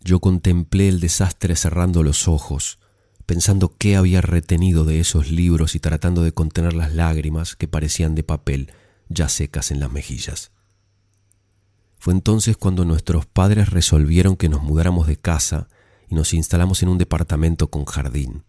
Yo 0.00 0.20
contemplé 0.20 0.88
el 0.88 1.00
desastre 1.00 1.54
cerrando 1.54 2.02
los 2.02 2.26
ojos, 2.26 2.78
pensando 3.26 3.74
qué 3.78 3.96
había 3.96 4.20
retenido 4.20 4.84
de 4.84 4.98
esos 4.98 5.30
libros 5.30 5.76
y 5.76 5.80
tratando 5.80 6.22
de 6.22 6.32
contener 6.32 6.72
las 6.72 6.92
lágrimas 6.92 7.54
que 7.54 7.68
parecían 7.68 8.14
de 8.14 8.24
papel 8.24 8.72
ya 9.08 9.28
secas 9.28 9.70
en 9.70 9.80
las 9.80 9.92
mejillas. 9.92 10.50
Fue 11.98 12.12
entonces 12.12 12.56
cuando 12.56 12.84
nuestros 12.84 13.26
padres 13.26 13.70
resolvieron 13.70 14.36
que 14.36 14.48
nos 14.48 14.62
mudáramos 14.62 15.06
de 15.06 15.16
casa 15.16 15.68
y 16.08 16.16
nos 16.16 16.34
instalamos 16.34 16.82
en 16.82 16.88
un 16.88 16.98
departamento 16.98 17.70
con 17.70 17.84
jardín. 17.84 18.44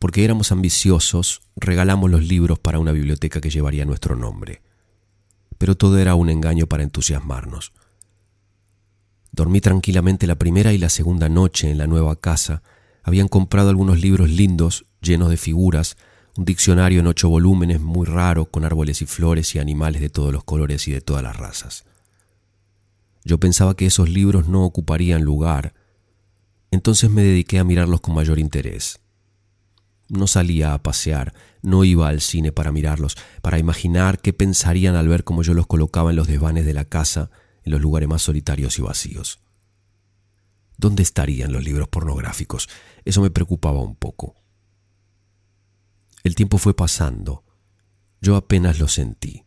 Porque 0.00 0.24
éramos 0.24 0.50
ambiciosos, 0.50 1.42
regalamos 1.54 2.10
los 2.10 2.24
libros 2.24 2.58
para 2.58 2.80
una 2.80 2.90
biblioteca 2.90 3.40
que 3.40 3.50
llevaría 3.50 3.84
nuestro 3.84 4.16
nombre. 4.16 4.62
Pero 5.58 5.76
todo 5.76 5.98
era 5.98 6.16
un 6.16 6.30
engaño 6.30 6.66
para 6.66 6.82
entusiasmarnos. 6.82 7.72
Dormí 9.30 9.60
tranquilamente 9.60 10.26
la 10.26 10.36
primera 10.36 10.72
y 10.72 10.78
la 10.78 10.88
segunda 10.88 11.28
noche 11.28 11.70
en 11.70 11.78
la 11.78 11.86
nueva 11.86 12.16
casa. 12.16 12.62
Habían 13.02 13.28
comprado 13.28 13.68
algunos 13.68 14.00
libros 14.00 14.30
lindos, 14.30 14.86
llenos 15.02 15.30
de 15.30 15.36
figuras, 15.36 15.96
un 16.34 16.46
diccionario 16.46 17.00
en 17.00 17.06
ocho 17.06 17.28
volúmenes 17.28 17.80
muy 17.80 18.06
raro, 18.06 18.46
con 18.46 18.64
árboles 18.64 19.02
y 19.02 19.06
flores 19.06 19.54
y 19.54 19.58
animales 19.58 20.00
de 20.00 20.08
todos 20.08 20.32
los 20.32 20.44
colores 20.44 20.88
y 20.88 20.92
de 20.92 21.02
todas 21.02 21.22
las 21.22 21.36
razas. 21.36 21.84
Yo 23.22 23.38
pensaba 23.38 23.76
que 23.76 23.84
esos 23.84 24.08
libros 24.08 24.48
no 24.48 24.64
ocuparían 24.64 25.22
lugar, 25.22 25.74
entonces 26.70 27.10
me 27.10 27.22
dediqué 27.22 27.58
a 27.58 27.64
mirarlos 27.64 28.00
con 28.00 28.14
mayor 28.14 28.38
interés. 28.38 28.98
No 30.10 30.26
salía 30.26 30.74
a 30.74 30.82
pasear, 30.82 31.32
no 31.62 31.84
iba 31.84 32.08
al 32.08 32.20
cine 32.20 32.52
para 32.52 32.72
mirarlos, 32.72 33.16
para 33.42 33.58
imaginar 33.58 34.20
qué 34.20 34.32
pensarían 34.32 34.96
al 34.96 35.08
ver 35.08 35.24
cómo 35.24 35.42
yo 35.42 35.54
los 35.54 35.66
colocaba 35.66 36.10
en 36.10 36.16
los 36.16 36.26
desvanes 36.26 36.66
de 36.66 36.74
la 36.74 36.84
casa, 36.84 37.30
en 37.62 37.72
los 37.72 37.80
lugares 37.80 38.08
más 38.08 38.22
solitarios 38.22 38.78
y 38.78 38.82
vacíos. 38.82 39.40
¿Dónde 40.76 41.02
estarían 41.02 41.52
los 41.52 41.62
libros 41.62 41.88
pornográficos? 41.88 42.68
Eso 43.04 43.22
me 43.22 43.30
preocupaba 43.30 43.80
un 43.80 43.96
poco. 43.96 44.34
El 46.24 46.34
tiempo 46.34 46.58
fue 46.58 46.74
pasando. 46.74 47.44
Yo 48.20 48.36
apenas 48.36 48.78
lo 48.78 48.88
sentí. 48.88 49.44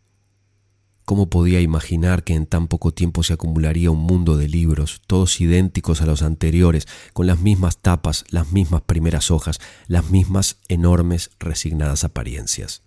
¿Cómo 1.06 1.30
podía 1.30 1.60
imaginar 1.60 2.24
que 2.24 2.34
en 2.34 2.46
tan 2.46 2.68
poco 2.68 2.94
tiempo 2.94 3.24
se 3.24 3.34
acumularía 3.34 3.92
un 3.92 4.00
mundo 4.00 4.38
de 4.38 4.48
libros, 4.48 5.02
todos 5.06 5.42
idénticos 5.42 6.02
a 6.02 6.06
los 6.06 6.22
anteriores, 6.22 6.88
con 7.12 7.28
las 7.28 7.40
mismas 7.40 7.78
tapas, 7.78 8.24
las 8.30 8.54
mismas 8.54 8.84
primeras 8.84 9.30
hojas, 9.30 9.60
las 9.88 10.10
mismas 10.10 10.58
enormes, 10.70 11.32
resignadas 11.40 12.06
apariencias? 12.06 12.84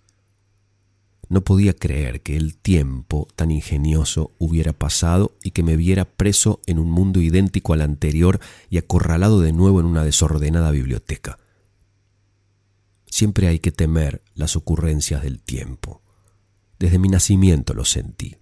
No 1.28 1.42
podía 1.42 1.74
creer 1.74 2.22
que 2.22 2.36
el 2.36 2.56
tiempo 2.56 3.28
tan 3.36 3.50
ingenioso 3.50 4.32
hubiera 4.38 4.72
pasado 4.72 5.36
y 5.42 5.50
que 5.50 5.62
me 5.62 5.76
viera 5.76 6.04
preso 6.04 6.60
en 6.66 6.78
un 6.78 6.90
mundo 6.90 7.20
idéntico 7.20 7.72
al 7.72 7.82
anterior 7.82 8.40
y 8.70 8.78
acorralado 8.78 9.40
de 9.40 9.52
nuevo 9.52 9.80
en 9.80 9.86
una 9.86 10.04
desordenada 10.04 10.70
biblioteca. 10.70 11.38
Siempre 13.06 13.48
hay 13.48 13.58
que 13.58 13.72
temer 13.72 14.22
las 14.34 14.56
ocurrencias 14.56 15.22
del 15.22 15.40
tiempo. 15.40 16.00
Desde 16.78 16.98
mi 16.98 17.08
nacimiento 17.08 17.74
lo 17.74 17.84
sentí. 17.84 18.36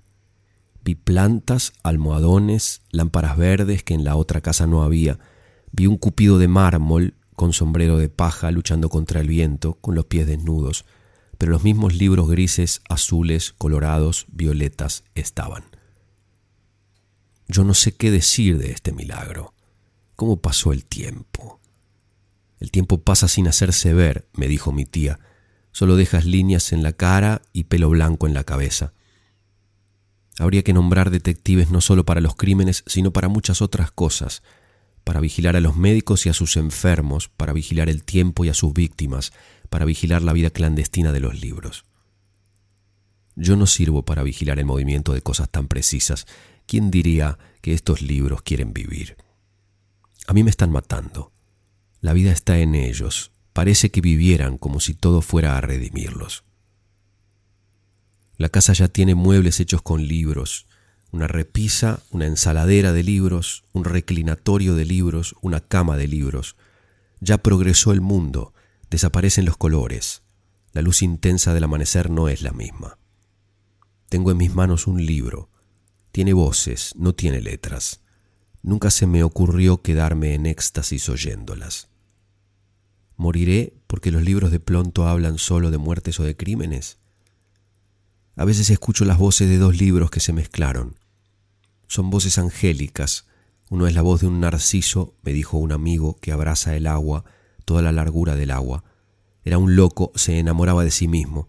Vi 0.84 0.94
plantas, 0.94 1.72
almohadones, 1.82 2.82
lámparas 2.90 3.36
verdes 3.36 3.82
que 3.82 3.94
en 3.94 4.04
la 4.04 4.16
otra 4.16 4.40
casa 4.40 4.66
no 4.66 4.82
había. 4.82 5.18
Vi 5.72 5.86
un 5.86 5.96
cupido 5.96 6.38
de 6.38 6.48
mármol 6.48 7.14
con 7.34 7.52
sombrero 7.52 7.96
de 7.96 8.08
paja 8.08 8.50
luchando 8.50 8.88
contra 8.88 9.20
el 9.20 9.28
viento, 9.28 9.74
con 9.74 9.94
los 9.94 10.04
pies 10.04 10.26
desnudos, 10.26 10.84
pero 11.38 11.52
los 11.52 11.64
mismos 11.64 11.94
libros 11.94 12.28
grises, 12.28 12.80
azules, 12.88 13.52
colorados, 13.52 14.26
violetas 14.30 15.04
estaban. 15.14 15.64
Yo 17.48 17.64
no 17.64 17.74
sé 17.74 17.92
qué 17.92 18.10
decir 18.10 18.58
de 18.58 18.70
este 18.70 18.92
milagro. 18.92 19.54
¿Cómo 20.16 20.40
pasó 20.40 20.72
el 20.72 20.84
tiempo? 20.84 21.60
El 22.60 22.70
tiempo 22.70 23.02
pasa 23.02 23.28
sin 23.28 23.48
hacerse 23.48 23.92
ver, 23.92 24.28
me 24.32 24.48
dijo 24.48 24.72
mi 24.72 24.86
tía, 24.86 25.18
Solo 25.74 25.96
dejas 25.96 26.24
líneas 26.24 26.72
en 26.72 26.84
la 26.84 26.92
cara 26.92 27.42
y 27.52 27.64
pelo 27.64 27.90
blanco 27.90 28.28
en 28.28 28.32
la 28.32 28.44
cabeza. 28.44 28.92
Habría 30.38 30.62
que 30.62 30.72
nombrar 30.72 31.10
detectives 31.10 31.68
no 31.70 31.80
solo 31.80 32.04
para 32.04 32.20
los 32.20 32.36
crímenes, 32.36 32.84
sino 32.86 33.12
para 33.12 33.26
muchas 33.26 33.60
otras 33.60 33.90
cosas, 33.90 34.44
para 35.02 35.18
vigilar 35.18 35.56
a 35.56 35.60
los 35.60 35.74
médicos 35.74 36.26
y 36.26 36.28
a 36.28 36.32
sus 36.32 36.56
enfermos, 36.56 37.28
para 37.28 37.52
vigilar 37.52 37.88
el 37.88 38.04
tiempo 38.04 38.44
y 38.44 38.50
a 38.50 38.54
sus 38.54 38.72
víctimas, 38.72 39.32
para 39.68 39.84
vigilar 39.84 40.22
la 40.22 40.32
vida 40.32 40.50
clandestina 40.50 41.10
de 41.10 41.18
los 41.18 41.40
libros. 41.40 41.84
Yo 43.34 43.56
no 43.56 43.66
sirvo 43.66 44.04
para 44.04 44.22
vigilar 44.22 44.60
el 44.60 44.66
movimiento 44.66 45.12
de 45.12 45.22
cosas 45.22 45.50
tan 45.50 45.66
precisas. 45.66 46.26
¿Quién 46.66 46.92
diría 46.92 47.36
que 47.62 47.72
estos 47.72 48.00
libros 48.00 48.42
quieren 48.42 48.72
vivir? 48.72 49.16
A 50.28 50.34
mí 50.34 50.44
me 50.44 50.50
están 50.50 50.70
matando. 50.70 51.32
La 52.00 52.12
vida 52.12 52.30
está 52.30 52.60
en 52.60 52.76
ellos, 52.76 53.33
Parece 53.54 53.90
que 53.90 54.02
vivieran 54.02 54.58
como 54.58 54.80
si 54.80 54.92
todo 54.92 55.22
fuera 55.22 55.56
a 55.56 55.62
redimirlos. 55.62 56.44
La 58.36 58.48
casa 58.48 58.72
ya 58.72 58.88
tiene 58.88 59.14
muebles 59.14 59.60
hechos 59.60 59.80
con 59.80 60.06
libros, 60.06 60.66
una 61.12 61.28
repisa, 61.28 62.02
una 62.10 62.26
ensaladera 62.26 62.92
de 62.92 63.04
libros, 63.04 63.62
un 63.72 63.84
reclinatorio 63.84 64.74
de 64.74 64.84
libros, 64.84 65.36
una 65.40 65.60
cama 65.60 65.96
de 65.96 66.08
libros. 66.08 66.56
Ya 67.20 67.38
progresó 67.38 67.92
el 67.92 68.00
mundo, 68.00 68.52
desaparecen 68.90 69.44
los 69.44 69.56
colores, 69.56 70.22
la 70.72 70.82
luz 70.82 71.02
intensa 71.02 71.54
del 71.54 71.62
amanecer 71.62 72.10
no 72.10 72.28
es 72.28 72.42
la 72.42 72.50
misma. 72.50 72.98
Tengo 74.08 74.32
en 74.32 74.36
mis 74.36 74.52
manos 74.52 74.88
un 74.88 75.06
libro, 75.06 75.48
tiene 76.10 76.32
voces, 76.32 76.92
no 76.96 77.14
tiene 77.14 77.40
letras. 77.40 78.00
Nunca 78.62 78.90
se 78.90 79.06
me 79.06 79.22
ocurrió 79.22 79.80
quedarme 79.82 80.34
en 80.34 80.46
éxtasis 80.46 81.08
oyéndolas. 81.08 81.93
¿Moriré 83.16 83.74
porque 83.86 84.10
los 84.10 84.22
libros 84.22 84.50
de 84.50 84.60
pronto 84.60 85.06
hablan 85.06 85.38
solo 85.38 85.70
de 85.70 85.78
muertes 85.78 86.18
o 86.20 86.24
de 86.24 86.36
crímenes? 86.36 86.98
A 88.36 88.44
veces 88.44 88.70
escucho 88.70 89.04
las 89.04 89.18
voces 89.18 89.48
de 89.48 89.58
dos 89.58 89.78
libros 89.78 90.10
que 90.10 90.20
se 90.20 90.32
mezclaron. 90.32 90.96
Son 91.86 92.10
voces 92.10 92.38
angélicas. 92.38 93.26
Uno 93.70 93.86
es 93.86 93.94
la 93.94 94.02
voz 94.02 94.20
de 94.20 94.26
un 94.26 94.40
narciso, 94.40 95.14
me 95.22 95.32
dijo 95.32 95.58
un 95.58 95.72
amigo, 95.72 96.16
que 96.20 96.32
abraza 96.32 96.74
el 96.74 96.86
agua, 96.86 97.24
toda 97.64 97.82
la 97.82 97.92
largura 97.92 98.34
del 98.34 98.50
agua. 98.50 98.84
Era 99.44 99.58
un 99.58 99.76
loco, 99.76 100.10
se 100.16 100.38
enamoraba 100.38 100.82
de 100.84 100.90
sí 100.90 101.06
mismo. 101.06 101.48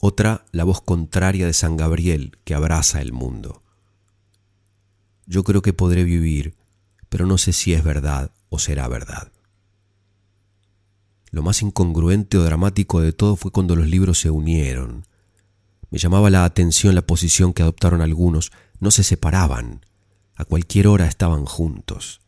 Otra, 0.00 0.46
la 0.50 0.64
voz 0.64 0.80
contraria 0.80 1.46
de 1.46 1.52
San 1.52 1.76
Gabriel, 1.76 2.38
que 2.44 2.54
abraza 2.54 3.00
el 3.00 3.12
mundo. 3.12 3.62
Yo 5.26 5.44
creo 5.44 5.62
que 5.62 5.72
podré 5.72 6.02
vivir, 6.02 6.56
pero 7.08 7.26
no 7.26 7.38
sé 7.38 7.52
si 7.52 7.74
es 7.74 7.84
verdad 7.84 8.32
o 8.48 8.58
será 8.58 8.88
verdad. 8.88 9.30
Lo 11.30 11.42
más 11.42 11.62
incongruente 11.62 12.38
o 12.38 12.42
dramático 12.42 13.00
de 13.00 13.12
todo 13.12 13.36
fue 13.36 13.52
cuando 13.52 13.76
los 13.76 13.86
libros 13.86 14.18
se 14.18 14.30
unieron. 14.30 15.06
Me 15.90 15.98
llamaba 15.98 16.30
la 16.30 16.44
atención 16.44 16.94
la 16.94 17.06
posición 17.06 17.52
que 17.52 17.62
adoptaron 17.62 18.00
algunos. 18.00 18.52
No 18.78 18.90
se 18.90 19.04
separaban. 19.04 19.84
A 20.34 20.44
cualquier 20.44 20.86
hora 20.86 21.06
estaban 21.06 21.44
juntos. 21.44 22.20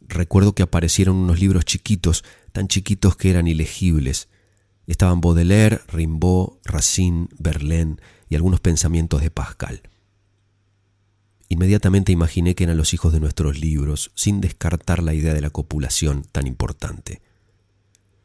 Recuerdo 0.00 0.54
que 0.54 0.62
aparecieron 0.62 1.16
unos 1.16 1.40
libros 1.40 1.64
chiquitos, 1.64 2.24
tan 2.52 2.68
chiquitos 2.68 3.16
que 3.16 3.30
eran 3.30 3.46
ilegibles. 3.46 4.28
Estaban 4.86 5.20
Baudelaire, 5.20 5.80
Rimbaud, 5.88 6.58
Racine, 6.64 7.28
Verlaine 7.38 7.96
y 8.28 8.34
algunos 8.34 8.60
pensamientos 8.60 9.22
de 9.22 9.30
Pascal. 9.30 9.82
Inmediatamente 11.48 12.12
imaginé 12.12 12.54
que 12.54 12.64
eran 12.64 12.76
los 12.76 12.94
hijos 12.94 13.12
de 13.12 13.20
nuestros 13.20 13.58
libros, 13.58 14.10
sin 14.14 14.40
descartar 14.40 15.02
la 15.02 15.14
idea 15.14 15.34
de 15.34 15.40
la 15.40 15.50
copulación 15.50 16.24
tan 16.32 16.46
importante. 16.46 17.20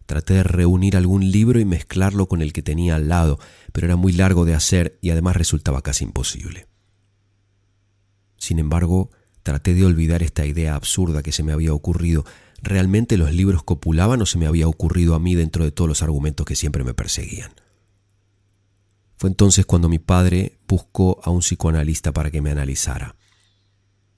Traté 0.07 0.35
de 0.35 0.43
reunir 0.43 0.95
algún 0.95 1.31
libro 1.31 1.59
y 1.59 1.65
mezclarlo 1.65 2.27
con 2.27 2.41
el 2.41 2.53
que 2.53 2.63
tenía 2.63 2.95
al 2.95 3.09
lado, 3.09 3.39
pero 3.73 3.85
era 3.85 3.97
muy 3.97 4.13
largo 4.13 4.45
de 4.45 4.55
hacer 4.55 4.97
y 5.01 5.11
además 5.11 5.35
resultaba 5.35 5.81
casi 5.81 6.05
imposible. 6.05 6.65
Sin 8.37 8.57
embargo, 8.57 9.11
traté 9.43 9.73
de 9.73 9.85
olvidar 9.85 10.23
esta 10.23 10.45
idea 10.45 10.75
absurda 10.75 11.21
que 11.21 11.33
se 11.33 11.43
me 11.43 11.51
había 11.51 11.73
ocurrido. 11.73 12.25
¿Realmente 12.63 13.17
los 13.17 13.33
libros 13.33 13.63
copulaban 13.63 14.21
o 14.21 14.25
se 14.25 14.37
me 14.37 14.47
había 14.47 14.67
ocurrido 14.69 15.13
a 15.13 15.19
mí 15.19 15.35
dentro 15.35 15.65
de 15.65 15.71
todos 15.71 15.89
los 15.89 16.01
argumentos 16.01 16.45
que 16.45 16.55
siempre 16.55 16.85
me 16.85 16.93
perseguían? 16.93 17.51
Fue 19.17 19.29
entonces 19.29 19.65
cuando 19.65 19.89
mi 19.89 19.99
padre 19.99 20.59
buscó 20.67 21.19
a 21.23 21.31
un 21.31 21.41
psicoanalista 21.41 22.13
para 22.13 22.31
que 22.31 22.41
me 22.41 22.51
analizara. 22.51 23.17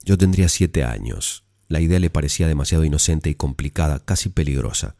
Yo 0.04 0.16
tendría 0.16 0.48
siete 0.48 0.84
años. 0.84 1.44
La 1.66 1.80
idea 1.80 1.98
le 1.98 2.10
parecía 2.10 2.46
demasiado 2.46 2.84
inocente 2.84 3.28
y 3.28 3.34
complicada, 3.34 4.04
casi 4.04 4.28
peligrosa. 4.28 4.96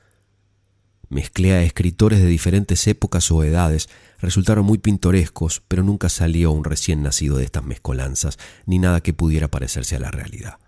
Mezclé 1.10 1.52
a 1.52 1.62
escritores 1.64 2.20
de 2.20 2.26
diferentes 2.26 2.86
épocas 2.86 3.30
o 3.32 3.42
edades, 3.42 3.88
resultaron 4.20 4.64
muy 4.64 4.78
pintorescos, 4.78 5.60
pero 5.66 5.82
nunca 5.82 6.08
salió 6.08 6.52
un 6.52 6.64
recién 6.64 7.02
nacido 7.02 7.36
de 7.36 7.44
estas 7.44 7.64
mezcolanzas, 7.64 8.38
ni 8.64 8.78
nada 8.78 9.02
que 9.02 9.12
pudiera 9.12 9.48
parecerse 9.48 9.96
a 9.96 10.00
la 10.00 10.12
realidad. 10.12 10.58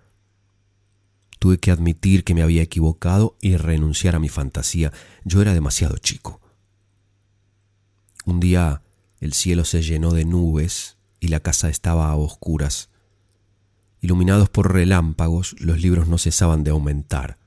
Tuve 1.38 1.58
que 1.58 1.70
admitir 1.70 2.24
que 2.24 2.34
me 2.34 2.42
había 2.42 2.62
equivocado 2.62 3.36
y 3.40 3.56
renunciar 3.56 4.16
a 4.16 4.18
mi 4.18 4.28
fantasía. 4.28 4.92
Yo 5.24 5.42
era 5.42 5.54
demasiado 5.54 5.96
chico. 5.98 6.40
Un 8.24 8.40
día 8.40 8.82
el 9.20 9.32
cielo 9.32 9.64
se 9.64 9.82
llenó 9.82 10.10
de 10.12 10.24
nubes 10.24 10.96
y 11.20 11.28
la 11.28 11.38
casa 11.38 11.68
estaba 11.68 12.10
a 12.10 12.16
oscuras. 12.16 12.90
Iluminados 14.00 14.50
por 14.50 14.72
relámpagos, 14.72 15.54
los 15.60 15.80
libros 15.80 16.08
no 16.08 16.18
cesaban 16.18 16.64
de 16.64 16.72
aumentar. 16.72 17.38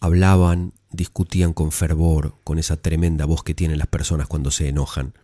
Hablaban, 0.00 0.72
discutían 0.94 1.52
con 1.52 1.72
fervor, 1.72 2.36
con 2.44 2.58
esa 2.58 2.76
tremenda 2.76 3.24
voz 3.24 3.42
que 3.42 3.54
tienen 3.54 3.78
las 3.78 3.88
personas 3.88 4.28
cuando 4.28 4.50
se 4.50 4.68
enojan. 4.68 5.14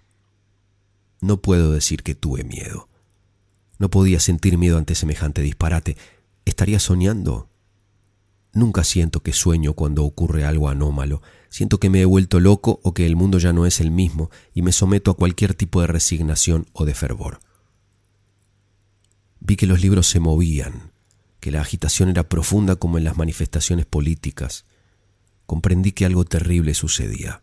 No 1.21 1.41
puedo 1.41 1.73
decir 1.73 2.03
que 2.03 2.15
tuve 2.15 2.45
miedo. 2.45 2.89
No 3.79 3.91
podía 3.91 4.21
sentir 4.21 4.59
miedo 4.59 4.79
ante 4.79 4.95
semejante 4.95 5.43
disparate. 5.43 5.97
¿Estaría 6.45 6.79
soñando? 6.79 7.49
Nunca 8.53 8.85
siento 8.85 9.23
que 9.23 9.33
sueño 9.33 9.75
cuando 9.75 10.05
ocurre 10.05 10.45
algo 10.45 10.69
anómalo. 10.69 11.23
Siento 11.49 11.79
que 11.79 11.89
me 11.89 12.01
he 12.01 12.05
vuelto 12.05 12.41
loco 12.41 12.81
o 12.83 12.95
que 12.95 13.07
el 13.07 13.17
mundo 13.17 13.39
ya 13.39 13.53
no 13.53 13.65
es 13.65 13.81
el 13.81 13.91
mismo 13.91 14.31
y 14.55 14.63
me 14.63 14.73
someto 14.73 15.11
a 15.11 15.17
cualquier 15.17 15.55
tipo 15.55 15.81
de 15.81 15.87
resignación 15.87 16.67
o 16.73 16.85
de 16.85 16.95
fervor. 16.95 17.41
Vi 19.39 19.57
que 19.57 19.67
los 19.67 19.81
libros 19.81 20.09
se 20.09 20.21
movían, 20.21 20.93
que 21.39 21.51
la 21.51 21.61
agitación 21.61 22.09
era 22.09 22.29
profunda 22.29 22.77
como 22.77 22.99
en 22.99 23.05
las 23.05 23.17
manifestaciones 23.17 23.87
políticas. 23.87 24.65
Comprendí 25.51 25.91
que 25.91 26.05
algo 26.07 26.25
terrible 26.25 26.75
sucedía. 26.75 27.43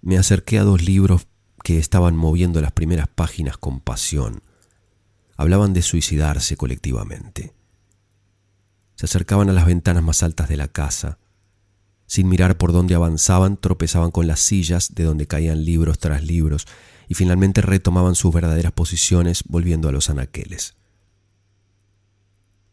Me 0.00 0.16
acerqué 0.16 0.58
a 0.58 0.62
dos 0.62 0.82
libros 0.82 1.26
que 1.62 1.78
estaban 1.78 2.16
moviendo 2.16 2.62
las 2.62 2.72
primeras 2.72 3.08
páginas 3.08 3.58
con 3.58 3.78
pasión. 3.78 4.40
Hablaban 5.36 5.74
de 5.74 5.82
suicidarse 5.82 6.56
colectivamente. 6.56 7.52
Se 8.94 9.04
acercaban 9.04 9.50
a 9.50 9.52
las 9.52 9.66
ventanas 9.66 10.02
más 10.02 10.22
altas 10.22 10.48
de 10.48 10.56
la 10.56 10.68
casa. 10.68 11.18
Sin 12.06 12.26
mirar 12.26 12.56
por 12.56 12.72
dónde 12.72 12.94
avanzaban, 12.94 13.58
tropezaban 13.58 14.10
con 14.10 14.26
las 14.26 14.40
sillas 14.40 14.94
de 14.94 15.04
donde 15.04 15.26
caían 15.26 15.62
libros 15.62 15.98
tras 15.98 16.24
libros 16.24 16.66
y 17.06 17.12
finalmente 17.12 17.60
retomaban 17.60 18.14
sus 18.14 18.32
verdaderas 18.32 18.72
posiciones 18.72 19.44
volviendo 19.46 19.90
a 19.90 19.92
los 19.92 20.08
anaqueles. 20.08 20.74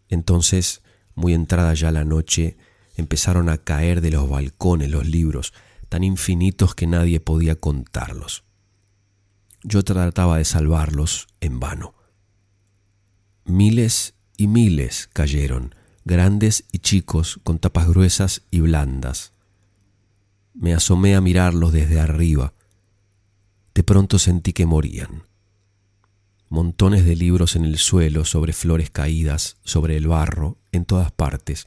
Entonces, 0.08 0.84
muy 1.16 1.34
entrada 1.34 1.74
ya 1.74 1.92
la 1.92 2.06
noche, 2.06 2.56
empezaron 2.96 3.50
a 3.50 3.58
caer 3.58 4.02
de 4.02 4.12
los 4.12 4.30
balcones 4.30 4.90
los 4.90 5.08
libros, 5.08 5.54
tan 5.90 6.04
infinitos 6.04 6.76
que 6.76 6.88
nadie 6.88 7.20
podía 7.20 7.56
contarlos. 7.56 8.44
Yo 9.64 9.84
trataba 9.84 10.38
de 10.38 10.46
salvarlos 10.46 11.28
en 11.40 11.60
vano. 11.60 11.94
Miles 13.46 14.14
y 14.38 14.48
miles 14.48 15.10
cayeron, 15.14 15.76
grandes 16.06 16.66
y 16.72 16.80
chicos, 16.80 17.40
con 17.44 17.60
tapas 17.60 17.88
gruesas 17.88 18.44
y 18.52 18.60
blandas. 18.60 19.34
Me 20.54 20.74
asomé 20.74 21.16
a 21.16 21.22
mirarlos 21.22 21.72
desde 21.72 22.00
arriba. 22.00 22.54
De 23.74 23.84
pronto 23.84 24.20
sentí 24.20 24.54
que 24.54 24.66
morían. 24.66 25.24
Montones 26.50 27.06
de 27.06 27.16
libros 27.16 27.56
en 27.56 27.66
el 27.66 27.78
suelo, 27.78 28.26
sobre 28.26 28.54
flores 28.54 28.92
caídas, 28.92 29.58
sobre 29.64 29.98
el 29.98 30.08
barro, 30.08 30.58
en 30.72 30.86
todas 30.86 31.12
partes, 31.12 31.66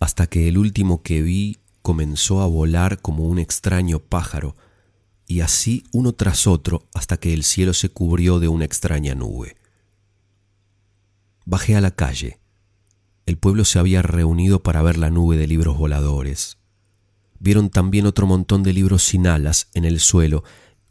hasta 0.00 0.26
que 0.26 0.48
el 0.48 0.58
último 0.58 1.02
que 1.02 1.22
vi 1.22 1.58
comenzó 1.82 2.40
a 2.40 2.46
volar 2.46 3.00
como 3.00 3.24
un 3.24 3.38
extraño 3.38 4.00
pájaro, 4.00 4.56
y 5.26 5.40
así 5.40 5.84
uno 5.92 6.14
tras 6.14 6.46
otro 6.46 6.88
hasta 6.94 7.18
que 7.18 7.32
el 7.32 7.44
cielo 7.44 7.74
se 7.74 7.90
cubrió 7.90 8.40
de 8.40 8.48
una 8.48 8.64
extraña 8.64 9.14
nube. 9.14 9.56
Bajé 11.44 11.76
a 11.76 11.80
la 11.80 11.92
calle. 11.92 12.40
El 13.26 13.38
pueblo 13.38 13.64
se 13.64 13.78
había 13.78 14.02
reunido 14.02 14.62
para 14.62 14.82
ver 14.82 14.96
la 14.96 15.10
nube 15.10 15.36
de 15.36 15.46
libros 15.46 15.76
voladores. 15.78 16.58
Vieron 17.38 17.70
también 17.70 18.06
otro 18.06 18.26
montón 18.26 18.62
de 18.62 18.72
libros 18.72 19.04
sin 19.04 19.26
alas 19.26 19.68
en 19.74 19.84
el 19.84 20.00
suelo, 20.00 20.44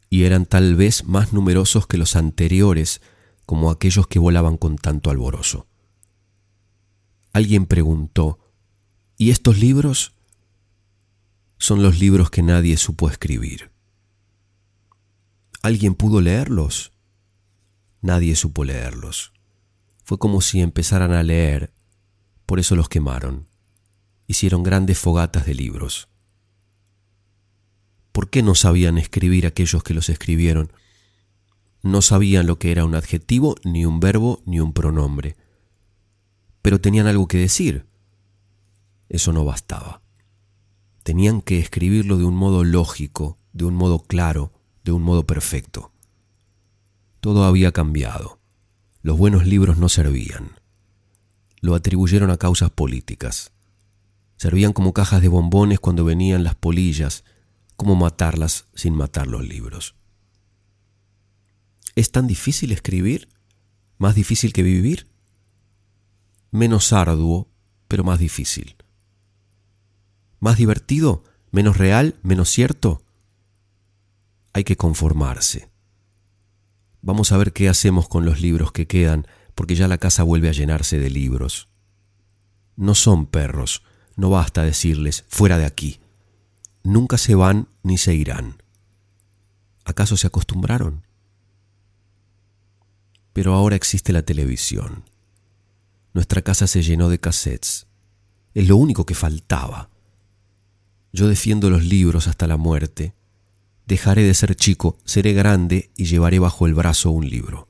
y 0.10 0.24
eran 0.24 0.46
tal 0.46 0.76
vez 0.76 1.04
más 1.04 1.34
numerosos 1.34 1.86
que 1.86 1.98
los 1.98 2.16
anteriores, 2.16 3.02
como 3.46 3.72
aquellos 3.72 4.08
que 4.08 4.20
volaban 4.20 4.58
con 4.58 4.78
tanto 4.78 5.10
alborozo. 5.10 5.68
Alguien 7.34 7.66
preguntó, 7.66 8.40
¿y 9.20 9.30
estos 9.30 9.60
libros? 9.60 10.14
Son 11.60 11.84
los 11.84 12.00
libros 12.00 12.32
que 12.32 12.42
nadie 12.42 12.78
supo 12.78 13.10
escribir. 13.10 13.70
¿Alguien 15.62 15.94
pudo 15.94 16.22
leerlos? 16.22 16.94
Nadie 18.02 18.36
supo 18.36 18.64
leerlos. 18.64 19.34
Fue 20.06 20.18
como 20.18 20.42
si 20.42 20.62
empezaran 20.62 21.12
a 21.12 21.22
leer 21.22 21.74
por 22.50 22.60
eso 22.60 22.76
los 22.76 22.90
quemaron. 22.90 23.46
Hicieron 24.26 24.64
grandes 24.64 24.98
fogatas 24.98 25.46
de 25.46 25.54
libros. 25.54 26.08
¿Por 28.12 28.32
qué 28.32 28.42
no 28.42 28.56
sabían 28.56 28.98
escribir 28.98 29.46
aquellos 29.46 29.84
que 29.84 29.94
los 29.94 30.10
escribieron? 30.10 30.72
No 31.84 32.02
sabían 32.02 32.48
lo 32.48 32.58
que 32.58 32.72
era 32.72 32.86
un 32.86 32.96
adjetivo, 32.96 33.54
ni 33.64 33.86
un 33.86 34.00
verbo, 34.00 34.42
ni 34.48 34.62
un 34.62 34.74
pronombre. 34.74 35.36
Pero 36.64 36.82
tenían 36.82 37.06
algo 37.06 37.28
que 37.28 37.38
decir. 37.38 37.86
Eso 39.10 39.34
no 39.34 39.44
bastaba. 39.44 40.02
Tenían 41.04 41.42
que 41.42 41.60
escribirlo 41.60 42.18
de 42.18 42.24
un 42.24 42.36
modo 42.36 42.64
lógico, 42.64 43.38
de 43.52 43.66
un 43.66 43.76
modo 43.76 44.00
claro, 44.00 44.54
de 44.84 44.92
un 44.92 45.02
modo 45.02 45.26
perfecto. 45.26 45.92
Todo 47.20 47.44
había 47.44 47.72
cambiado. 47.72 48.40
Los 49.02 49.18
buenos 49.18 49.46
libros 49.46 49.78
no 49.78 49.90
servían 49.90 50.60
lo 51.62 51.76
atribuyeron 51.76 52.32
a 52.32 52.38
causas 52.38 52.70
políticas. 52.70 53.52
Servían 54.38 54.74
como 54.74 54.94
cajas 54.94 55.22
de 55.22 55.28
bombones 55.28 55.80
cuando 55.80 56.06
venían 56.06 56.44
las 56.44 56.56
polillas, 56.56 57.24
como 57.76 57.96
matarlas 57.96 58.66
sin 58.74 58.96
matar 58.96 59.28
los 59.28 59.48
libros. 59.48 59.96
¿Es 61.96 62.12
tan 62.12 62.28
difícil 62.28 62.72
escribir? 62.72 63.28
¿Más 63.98 64.16
difícil 64.16 64.54
que 64.54 64.64
vivir? 64.64 65.08
Menos 66.52 66.94
arduo, 66.94 67.50
pero 67.88 68.04
más 68.04 68.20
difícil. 68.20 68.76
¿Más 70.40 70.58
divertido? 70.58 71.24
¿Menos 71.52 71.78
real? 71.78 72.16
¿Menos 72.24 72.50
cierto? 72.50 73.02
Hay 74.54 74.64
que 74.64 74.78
conformarse. 74.78 75.70
Vamos 77.02 77.32
a 77.32 77.38
ver 77.38 77.54
qué 77.54 77.70
hacemos 77.70 78.08
con 78.08 78.26
los 78.26 78.42
libros 78.42 78.72
que 78.72 78.88
quedan 78.88 79.28
porque 79.56 79.76
ya 79.76 79.88
la 79.88 79.98
casa 79.98 80.24
vuelve 80.24 80.50
a 80.50 80.54
llenarse 80.54 81.00
de 81.00 81.10
libros. 81.10 81.68
No 82.76 82.96
son 82.96 83.26
perros, 83.26 83.84
no 84.16 84.30
basta 84.30 84.64
decirles 84.64 85.26
fuera 85.28 85.58
de 85.58 85.66
aquí. 85.66 86.00
Nunca 86.84 87.18
se 87.18 87.36
van 87.36 87.68
ni 87.84 87.98
se 87.98 88.16
irán. 88.16 88.64
¿Acaso 89.86 90.18
se 90.18 90.28
acostumbraron? 90.28 91.06
Pero 93.34 93.54
ahora 93.54 93.76
existe 93.76 94.14
la 94.14 94.22
televisión. 94.22 95.04
Nuestra 96.14 96.42
casa 96.42 96.68
se 96.68 96.82
llenó 96.82 97.10
de 97.10 97.20
cassettes. 97.20 97.88
Es 98.54 98.68
lo 98.68 98.78
único 98.78 99.06
que 99.06 99.16
faltaba. 99.16 99.90
Yo 101.12 101.28
defiendo 101.28 101.70
los 101.70 101.84
libros 101.84 102.28
hasta 102.28 102.48
la 102.48 102.58
muerte. 102.58 103.14
Dejaré 103.88 104.24
de 104.24 104.34
ser 104.34 104.56
chico, 104.56 104.98
seré 105.06 105.34
grande 105.34 105.92
y 105.96 106.06
llevaré 106.06 106.40
bajo 106.40 106.68
el 106.68 106.74
brazo 106.74 107.12
un 107.12 107.30
libro 107.30 107.70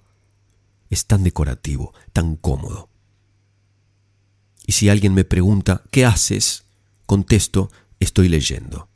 es 0.89 1.05
tan 1.05 1.23
decorativo, 1.23 1.93
tan 2.13 2.35
cómodo. 2.35 2.89
Y 4.65 4.73
si 4.73 4.89
alguien 4.89 5.13
me 5.13 5.23
pregunta, 5.23 5.83
¿qué 5.91 6.05
haces? 6.05 6.65
Contesto, 7.05 7.71
estoy 7.99 8.29
leyendo. 8.29 8.89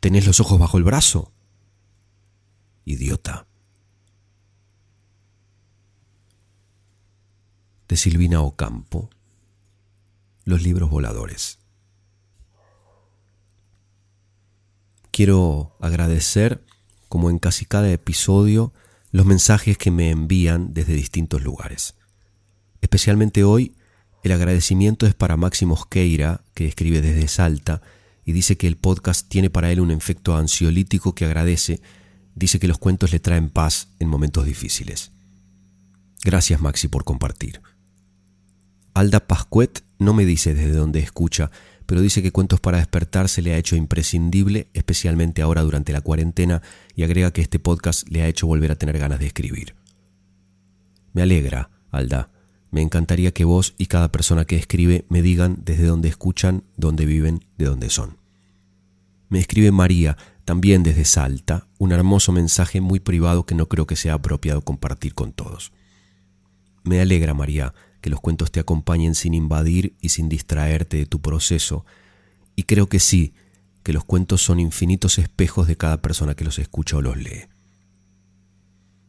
¿Tenés 0.00 0.26
los 0.26 0.40
ojos 0.40 0.58
bajo 0.58 0.78
el 0.78 0.84
brazo? 0.84 1.32
Idiota. 2.84 3.46
De 7.88 7.96
Silvina 7.96 8.40
Ocampo, 8.40 9.10
Los 10.44 10.62
libros 10.62 10.90
voladores. 10.90 11.58
Quiero 15.16 15.74
agradecer, 15.80 16.62
como 17.08 17.30
en 17.30 17.38
casi 17.38 17.64
cada 17.64 17.90
episodio, 17.90 18.74
los 19.12 19.24
mensajes 19.24 19.78
que 19.78 19.90
me 19.90 20.10
envían 20.10 20.74
desde 20.74 20.92
distintos 20.92 21.42
lugares. 21.42 21.94
Especialmente 22.82 23.42
hoy, 23.42 23.74
el 24.24 24.32
agradecimiento 24.32 25.06
es 25.06 25.14
para 25.14 25.38
Máximo 25.38 25.72
Osqueira, 25.72 26.44
que 26.52 26.66
escribe 26.66 27.00
desde 27.00 27.28
Salta 27.28 27.80
y 28.26 28.32
dice 28.32 28.58
que 28.58 28.66
el 28.66 28.76
podcast 28.76 29.26
tiene 29.26 29.48
para 29.48 29.72
él 29.72 29.80
un 29.80 29.90
efecto 29.90 30.36
ansiolítico 30.36 31.14
que 31.14 31.24
agradece, 31.24 31.80
dice 32.34 32.58
que 32.58 32.68
los 32.68 32.76
cuentos 32.76 33.10
le 33.10 33.18
traen 33.18 33.48
paz 33.48 33.88
en 33.98 34.08
momentos 34.08 34.44
difíciles. 34.44 35.12
Gracias 36.24 36.60
Maxi 36.60 36.88
por 36.88 37.04
compartir. 37.04 37.62
Alda 38.92 39.26
Pascuet 39.26 39.82
no 39.98 40.12
me 40.12 40.26
dice 40.26 40.52
desde 40.52 40.72
dónde 40.72 40.98
escucha, 41.00 41.50
pero 41.86 42.00
dice 42.00 42.22
que 42.22 42.32
Cuentos 42.32 42.60
para 42.60 42.78
despertar 42.78 43.28
se 43.28 43.42
le 43.42 43.54
ha 43.54 43.58
hecho 43.58 43.76
imprescindible, 43.76 44.68
especialmente 44.74 45.42
ahora 45.42 45.62
durante 45.62 45.92
la 45.92 46.00
cuarentena, 46.00 46.62
y 46.94 47.04
agrega 47.04 47.32
que 47.32 47.40
este 47.40 47.58
podcast 47.58 48.08
le 48.08 48.22
ha 48.22 48.28
hecho 48.28 48.46
volver 48.46 48.72
a 48.72 48.76
tener 48.76 48.98
ganas 48.98 49.20
de 49.20 49.26
escribir. 49.26 49.74
Me 51.12 51.22
alegra, 51.22 51.70
Alda. 51.90 52.30
Me 52.70 52.82
encantaría 52.82 53.32
que 53.32 53.44
vos 53.44 53.74
y 53.78 53.86
cada 53.86 54.12
persona 54.12 54.44
que 54.44 54.56
escribe 54.56 55.06
me 55.08 55.22
digan 55.22 55.58
desde 55.64 55.86
dónde 55.86 56.08
escuchan, 56.08 56.64
dónde 56.76 57.06
viven, 57.06 57.44
de 57.56 57.66
dónde 57.66 57.88
son. 57.88 58.18
Me 59.28 59.38
escribe 59.38 59.70
María, 59.70 60.16
también 60.44 60.82
desde 60.82 61.04
Salta, 61.04 61.68
un 61.78 61.92
hermoso 61.92 62.32
mensaje 62.32 62.80
muy 62.80 63.00
privado 63.00 63.46
que 63.46 63.54
no 63.54 63.66
creo 63.66 63.86
que 63.86 63.96
sea 63.96 64.14
apropiado 64.14 64.60
compartir 64.60 65.14
con 65.14 65.32
todos. 65.32 65.72
Me 66.84 67.00
alegra, 67.00 67.34
María, 67.34 67.72
que 68.06 68.10
los 68.10 68.20
cuentos 68.20 68.52
te 68.52 68.60
acompañen 68.60 69.16
sin 69.16 69.34
invadir 69.34 69.96
y 70.00 70.10
sin 70.10 70.28
distraerte 70.28 70.96
de 70.96 71.06
tu 71.06 71.20
proceso. 71.20 71.84
Y 72.54 72.62
creo 72.62 72.88
que 72.88 73.00
sí, 73.00 73.34
que 73.82 73.92
los 73.92 74.04
cuentos 74.04 74.42
son 74.42 74.60
infinitos 74.60 75.18
espejos 75.18 75.66
de 75.66 75.76
cada 75.76 76.02
persona 76.02 76.36
que 76.36 76.44
los 76.44 76.60
escucha 76.60 76.98
o 76.98 77.02
los 77.02 77.16
lee. 77.16 77.46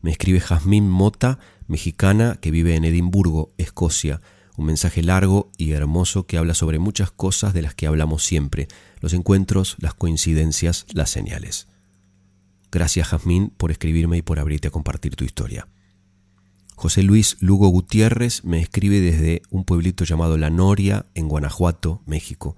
Me 0.02 0.10
escribe 0.10 0.40
Jazmín 0.40 0.90
Mota, 0.90 1.38
mexicana, 1.68 2.40
que 2.42 2.50
vive 2.50 2.76
en 2.76 2.86
Edimburgo, 2.86 3.54
Escocia, 3.60 4.20
un 4.56 4.66
mensaje 4.66 5.04
largo 5.04 5.52
y 5.58 5.74
hermoso 5.74 6.26
que 6.26 6.40
habla 6.40 6.56
sobre 6.56 6.80
muchas 6.80 7.12
cosas 7.12 7.54
de 7.54 7.62
las 7.62 7.76
que 7.76 7.86
hablamos 7.86 8.24
siempre, 8.24 8.68
los 9.00 9.14
encuentros, 9.14 9.76
las 9.78 9.94
coincidencias, 9.94 10.88
las 10.92 11.12
señales. 11.12 11.68
Gracias 12.72 13.10
Jazmín 13.10 13.54
por 13.58 13.70
escribirme 13.70 14.18
y 14.18 14.22
por 14.24 14.40
abrirte 14.40 14.70
a 14.70 14.72
compartir 14.72 15.16
tu 15.16 15.24
historia. 15.24 15.68
José 16.80 17.02
Luis 17.02 17.38
Lugo 17.40 17.70
Gutiérrez 17.70 18.44
me 18.44 18.62
escribe 18.62 19.02
desde 19.02 19.42
un 19.50 19.66
pueblito 19.66 20.04
llamado 20.04 20.38
La 20.38 20.52
Noria, 20.52 21.08
en 21.16 21.28
Guanajuato, 21.28 22.04
México. 22.06 22.56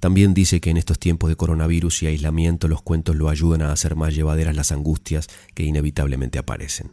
También 0.00 0.34
dice 0.34 0.60
que 0.60 0.70
en 0.70 0.78
estos 0.78 0.98
tiempos 0.98 1.30
de 1.30 1.36
coronavirus 1.36 2.02
y 2.02 2.08
aislamiento 2.08 2.66
los 2.66 2.82
cuentos 2.82 3.14
lo 3.14 3.28
ayudan 3.28 3.62
a 3.62 3.70
hacer 3.70 3.94
más 3.94 4.16
llevaderas 4.16 4.56
las 4.56 4.72
angustias 4.72 5.28
que 5.54 5.62
inevitablemente 5.62 6.40
aparecen. 6.40 6.90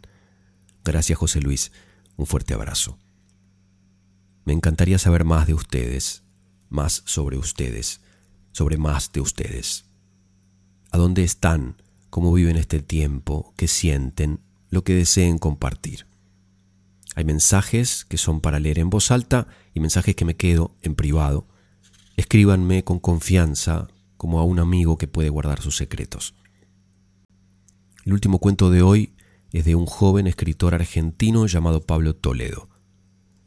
Gracias 0.84 1.18
José 1.18 1.40
Luis, 1.40 1.72
un 2.16 2.26
fuerte 2.26 2.54
abrazo. 2.54 3.00
Me 4.44 4.52
encantaría 4.52 4.98
saber 4.98 5.24
más 5.24 5.48
de 5.48 5.54
ustedes, 5.54 6.22
más 6.68 7.02
sobre 7.04 7.36
ustedes, 7.36 8.00
sobre 8.52 8.76
más 8.78 9.10
de 9.10 9.20
ustedes. 9.20 9.86
¿A 10.92 10.98
dónde 10.98 11.24
están? 11.24 11.82
¿Cómo 12.10 12.32
viven 12.32 12.56
este 12.56 12.80
tiempo? 12.80 13.54
¿Qué 13.56 13.66
sienten? 13.66 14.38
Lo 14.68 14.84
que 14.84 14.94
deseen 14.94 15.38
compartir. 15.38 16.09
Hay 17.16 17.24
mensajes 17.24 18.04
que 18.04 18.18
son 18.18 18.40
para 18.40 18.60
leer 18.60 18.78
en 18.78 18.90
voz 18.90 19.10
alta 19.10 19.48
y 19.74 19.80
mensajes 19.80 20.14
que 20.14 20.24
me 20.24 20.36
quedo 20.36 20.76
en 20.82 20.94
privado. 20.94 21.48
Escríbanme 22.16 22.84
con 22.84 23.00
confianza, 23.00 23.88
como 24.16 24.38
a 24.38 24.44
un 24.44 24.58
amigo 24.58 24.98
que 24.98 25.08
puede 25.08 25.30
guardar 25.30 25.60
sus 25.60 25.76
secretos. 25.76 26.34
El 28.04 28.12
último 28.12 28.38
cuento 28.38 28.70
de 28.70 28.82
hoy 28.82 29.14
es 29.52 29.64
de 29.64 29.74
un 29.74 29.86
joven 29.86 30.26
escritor 30.26 30.74
argentino 30.74 31.46
llamado 31.46 31.80
Pablo 31.80 32.14
Toledo. 32.14 32.68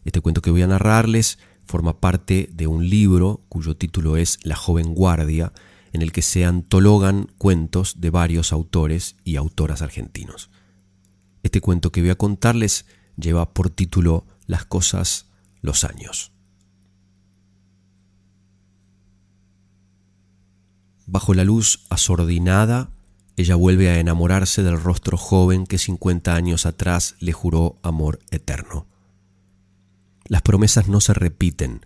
Este 0.03 0.19
cuento 0.19 0.41
que 0.41 0.51
voy 0.51 0.61
a 0.63 0.67
narrarles 0.67 1.39
forma 1.65 1.99
parte 1.99 2.49
de 2.51 2.67
un 2.67 2.89
libro 2.89 3.45
cuyo 3.49 3.77
título 3.77 4.17
es 4.17 4.39
La 4.43 4.55
joven 4.55 4.93
guardia, 4.93 5.53
en 5.93 6.01
el 6.01 6.11
que 6.11 6.21
se 6.21 6.43
antologan 6.43 7.27
cuentos 7.37 8.01
de 8.01 8.09
varios 8.09 8.51
autores 8.51 9.15
y 9.23 9.37
autoras 9.37 9.81
argentinos. 9.81 10.49
Este 11.43 11.61
cuento 11.61 11.91
que 11.91 12.01
voy 12.01 12.09
a 12.09 12.15
contarles 12.15 12.85
lleva 13.17 13.53
por 13.53 13.69
título 13.69 14.25
Las 14.47 14.65
cosas, 14.65 15.27
los 15.61 15.83
años. 15.83 16.31
Bajo 21.05 21.33
la 21.33 21.43
luz 21.43 21.85
asordinada, 21.89 22.89
ella 23.35 23.55
vuelve 23.55 23.89
a 23.89 23.99
enamorarse 23.99 24.63
del 24.63 24.79
rostro 24.79 25.17
joven 25.17 25.65
que 25.65 25.77
50 25.77 26.35
años 26.35 26.65
atrás 26.65 27.15
le 27.19 27.33
juró 27.33 27.77
amor 27.83 28.19
eterno. 28.31 28.87
Las 30.25 30.41
promesas 30.41 30.87
no 30.87 31.01
se 31.01 31.13
repiten, 31.13 31.85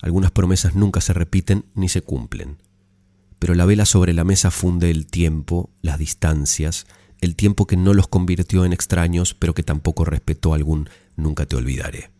algunas 0.00 0.30
promesas 0.30 0.74
nunca 0.74 1.00
se 1.00 1.12
repiten 1.12 1.64
ni 1.74 1.88
se 1.88 2.02
cumplen. 2.02 2.58
Pero 3.38 3.54
la 3.54 3.66
vela 3.66 3.86
sobre 3.86 4.12
la 4.12 4.24
mesa 4.24 4.50
funde 4.50 4.90
el 4.90 5.06
tiempo, 5.06 5.70
las 5.80 5.98
distancias, 5.98 6.86
el 7.22 7.36
tiempo 7.36 7.66
que 7.66 7.76
no 7.76 7.94
los 7.94 8.08
convirtió 8.08 8.64
en 8.64 8.72
extraños, 8.72 9.32
pero 9.32 9.54
que 9.54 9.62
tampoco 9.62 10.04
respetó 10.04 10.54
algún 10.54 10.90
nunca 11.16 11.46
te 11.46 11.54
olvidaré. 11.56 12.10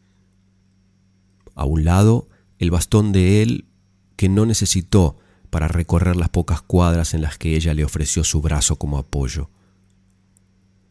A 1.56 1.64
un 1.64 1.84
lado, 1.84 2.28
el 2.58 2.70
bastón 2.70 3.12
de 3.12 3.42
él 3.42 3.66
que 4.14 4.28
no 4.28 4.46
necesitó 4.46 5.18
para 5.50 5.66
recorrer 5.66 6.14
las 6.14 6.28
pocas 6.28 6.62
cuadras 6.62 7.14
en 7.14 7.22
las 7.22 7.36
que 7.36 7.56
ella 7.56 7.74
le 7.74 7.84
ofreció 7.84 8.22
su 8.22 8.40
brazo 8.40 8.76
como 8.76 8.96
apoyo. 8.96 9.50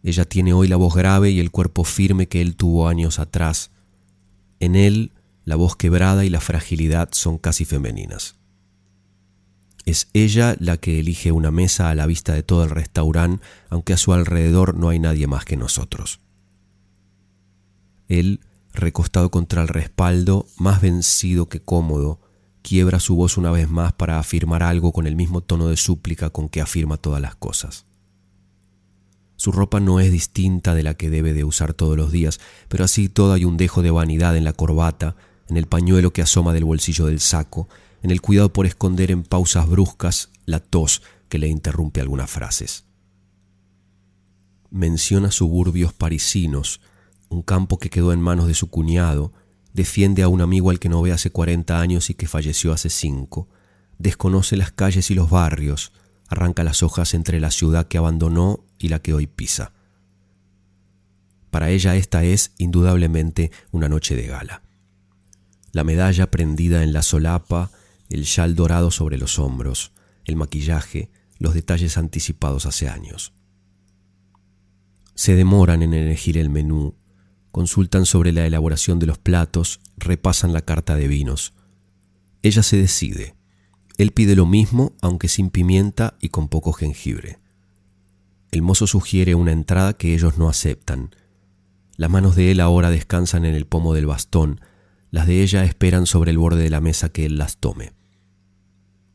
Ella 0.03 0.25
tiene 0.25 0.51
hoy 0.51 0.67
la 0.67 0.75
voz 0.75 0.93
grave 0.93 1.31
y 1.31 1.39
el 1.39 1.49
cuerpo 1.49 1.85
firme 1.85 2.27
que 2.27 2.41
él 2.41 2.57
tuvo 2.57 2.89
años 2.89 3.17
atrás, 3.17 3.71
en 4.59 4.75
él, 4.75 5.13
la 5.45 5.55
voz 5.55 5.77
quebrada 5.77 6.25
y 6.25 6.29
la 6.29 6.41
fragilidad 6.41 7.09
son 7.13 7.37
casi 7.37 7.63
femeninas. 7.63 8.35
Es 9.85 10.09
ella 10.13 10.55
la 10.59 10.77
que 10.77 10.99
elige 10.99 11.31
una 11.31 11.51
mesa 11.51 11.89
a 11.89 11.95
la 11.95 12.05
vista 12.05 12.33
de 12.33 12.43
todo 12.43 12.63
el 12.63 12.69
restaurante, 12.69 13.43
aunque 13.69 13.93
a 13.93 13.97
su 13.97 14.13
alrededor 14.13 14.75
no 14.75 14.89
hay 14.89 14.99
nadie 14.99 15.27
más 15.27 15.45
que 15.45 15.57
nosotros. 15.57 16.19
Él, 18.07 18.41
recostado 18.73 19.31
contra 19.31 19.61
el 19.61 19.67
respaldo, 19.67 20.45
más 20.57 20.81
vencido 20.81 21.49
que 21.49 21.61
cómodo, 21.61 22.19
quiebra 22.61 22.99
su 22.99 23.15
voz 23.15 23.37
una 23.37 23.51
vez 23.51 23.69
más 23.69 23.93
para 23.93 24.19
afirmar 24.19 24.63
algo 24.63 24.91
con 24.91 25.07
el 25.07 25.15
mismo 25.15 25.41
tono 25.41 25.67
de 25.67 25.77
súplica 25.77 26.29
con 26.29 26.49
que 26.49 26.61
afirma 26.61 26.97
todas 26.97 27.21
las 27.21 27.35
cosas. 27.35 27.85
Su 29.35 29.51
ropa 29.51 29.79
no 29.79 29.99
es 29.99 30.11
distinta 30.11 30.75
de 30.75 30.83
la 30.83 30.93
que 30.93 31.09
debe 31.09 31.33
de 31.33 31.43
usar 31.43 31.73
todos 31.73 31.97
los 31.97 32.11
días, 32.11 32.39
pero 32.67 32.83
así 32.83 33.09
todo 33.09 33.33
hay 33.33 33.45
un 33.45 33.57
dejo 33.57 33.81
de 33.81 33.89
vanidad 33.89 34.37
en 34.37 34.43
la 34.43 34.53
corbata, 34.53 35.15
en 35.49 35.57
el 35.57 35.65
pañuelo 35.65 36.13
que 36.13 36.21
asoma 36.21 36.53
del 36.53 36.65
bolsillo 36.65 37.07
del 37.07 37.19
saco, 37.19 37.67
en 38.01 38.11
el 38.11 38.21
cuidado 38.21 38.51
por 38.51 38.65
esconder 38.65 39.11
en 39.11 39.23
pausas 39.23 39.67
bruscas 39.67 40.29
la 40.45 40.59
tos 40.59 41.01
que 41.29 41.37
le 41.37 41.47
interrumpe 41.47 42.01
algunas 42.01 42.29
frases. 42.29 42.85
Menciona 44.69 45.31
suburbios 45.31 45.93
parisinos, 45.93 46.81
un 47.29 47.41
campo 47.41 47.77
que 47.79 47.89
quedó 47.89 48.13
en 48.13 48.21
manos 48.21 48.47
de 48.47 48.53
su 48.53 48.69
cuñado, 48.69 49.31
defiende 49.73 50.23
a 50.23 50.27
un 50.27 50.41
amigo 50.41 50.69
al 50.69 50.79
que 50.79 50.89
no 50.89 51.01
ve 51.01 51.11
hace 51.11 51.31
cuarenta 51.31 51.79
años 51.79 52.09
y 52.09 52.13
que 52.13 52.27
falleció 52.27 52.73
hace 52.73 52.89
cinco, 52.89 53.47
desconoce 53.97 54.57
las 54.57 54.71
calles 54.71 55.11
y 55.11 55.15
los 55.15 55.29
barrios, 55.29 55.93
arranca 56.27 56.63
las 56.63 56.83
hojas 56.83 57.13
entre 57.13 57.39
la 57.39 57.51
ciudad 57.51 57.87
que 57.87 57.97
abandonó 57.97 58.63
y 58.79 58.89
la 58.89 58.99
que 58.99 59.13
hoy 59.13 59.27
pisa. 59.27 59.73
Para 61.49 61.69
ella 61.69 61.95
esta 61.95 62.23
es 62.23 62.53
indudablemente 62.57 63.51
una 63.71 63.89
noche 63.89 64.15
de 64.15 64.27
gala. 64.27 64.63
La 65.73 65.83
medalla 65.83 66.31
prendida 66.31 66.83
en 66.83 66.93
la 66.93 67.01
solapa, 67.01 67.71
el 68.11 68.25
chal 68.25 68.55
dorado 68.55 68.91
sobre 68.91 69.17
los 69.17 69.39
hombros, 69.39 69.93
el 70.25 70.35
maquillaje, 70.35 71.09
los 71.39 71.53
detalles 71.53 71.97
anticipados 71.97 72.65
hace 72.65 72.89
años. 72.89 73.33
Se 75.15 75.35
demoran 75.35 75.81
en 75.81 75.93
elegir 75.93 76.37
el 76.37 76.49
menú, 76.49 76.95
consultan 77.51 78.05
sobre 78.05 78.33
la 78.33 78.45
elaboración 78.45 78.99
de 78.99 79.05
los 79.05 79.17
platos, 79.17 79.79
repasan 79.97 80.51
la 80.51 80.61
carta 80.61 80.95
de 80.95 81.07
vinos. 81.07 81.53
Ella 82.41 82.63
se 82.63 82.77
decide. 82.77 83.35
Él 83.97 84.11
pide 84.11 84.35
lo 84.35 84.45
mismo, 84.45 84.93
aunque 85.01 85.29
sin 85.29 85.49
pimienta 85.49 86.17
y 86.19 86.29
con 86.29 86.49
poco 86.49 86.73
jengibre. 86.73 87.39
El 88.51 88.61
mozo 88.61 88.87
sugiere 88.87 89.35
una 89.35 89.53
entrada 89.53 89.93
que 89.93 90.13
ellos 90.13 90.37
no 90.37 90.49
aceptan. 90.49 91.15
Las 91.95 92.09
manos 92.09 92.35
de 92.35 92.51
él 92.51 92.59
ahora 92.59 92.89
descansan 92.89 93.45
en 93.45 93.55
el 93.55 93.67
pomo 93.67 93.93
del 93.93 94.05
bastón, 94.05 94.59
las 95.11 95.27
de 95.27 95.43
ella 95.43 95.63
esperan 95.63 96.05
sobre 96.05 96.31
el 96.31 96.37
borde 96.37 96.63
de 96.63 96.69
la 96.69 96.81
mesa 96.81 97.09
que 97.09 97.25
él 97.25 97.37
las 97.37 97.57
tome. 97.57 97.93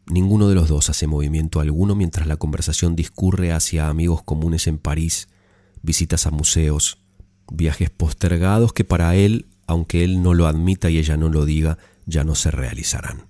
Ninguno 0.08 0.48
de 0.48 0.54
los 0.54 0.68
dos 0.68 0.88
hace 0.88 1.06
movimiento 1.06 1.60
alguno 1.60 1.96
mientras 1.96 2.26
la 2.26 2.36
conversación 2.36 2.94
discurre 2.94 3.52
hacia 3.52 3.88
amigos 3.88 4.22
comunes 4.22 4.68
en 4.68 4.78
París, 4.78 5.28
visitas 5.82 6.26
a 6.26 6.30
museos, 6.30 6.98
viajes 7.50 7.90
postergados 7.90 8.72
que 8.72 8.84
para 8.84 9.16
él, 9.16 9.46
aunque 9.66 10.04
él 10.04 10.22
no 10.22 10.32
lo 10.34 10.46
admita 10.46 10.90
y 10.90 10.98
ella 10.98 11.16
no 11.16 11.28
lo 11.28 11.44
diga, 11.44 11.78
ya 12.06 12.22
no 12.22 12.36
se 12.36 12.52
realizarán. 12.52 13.26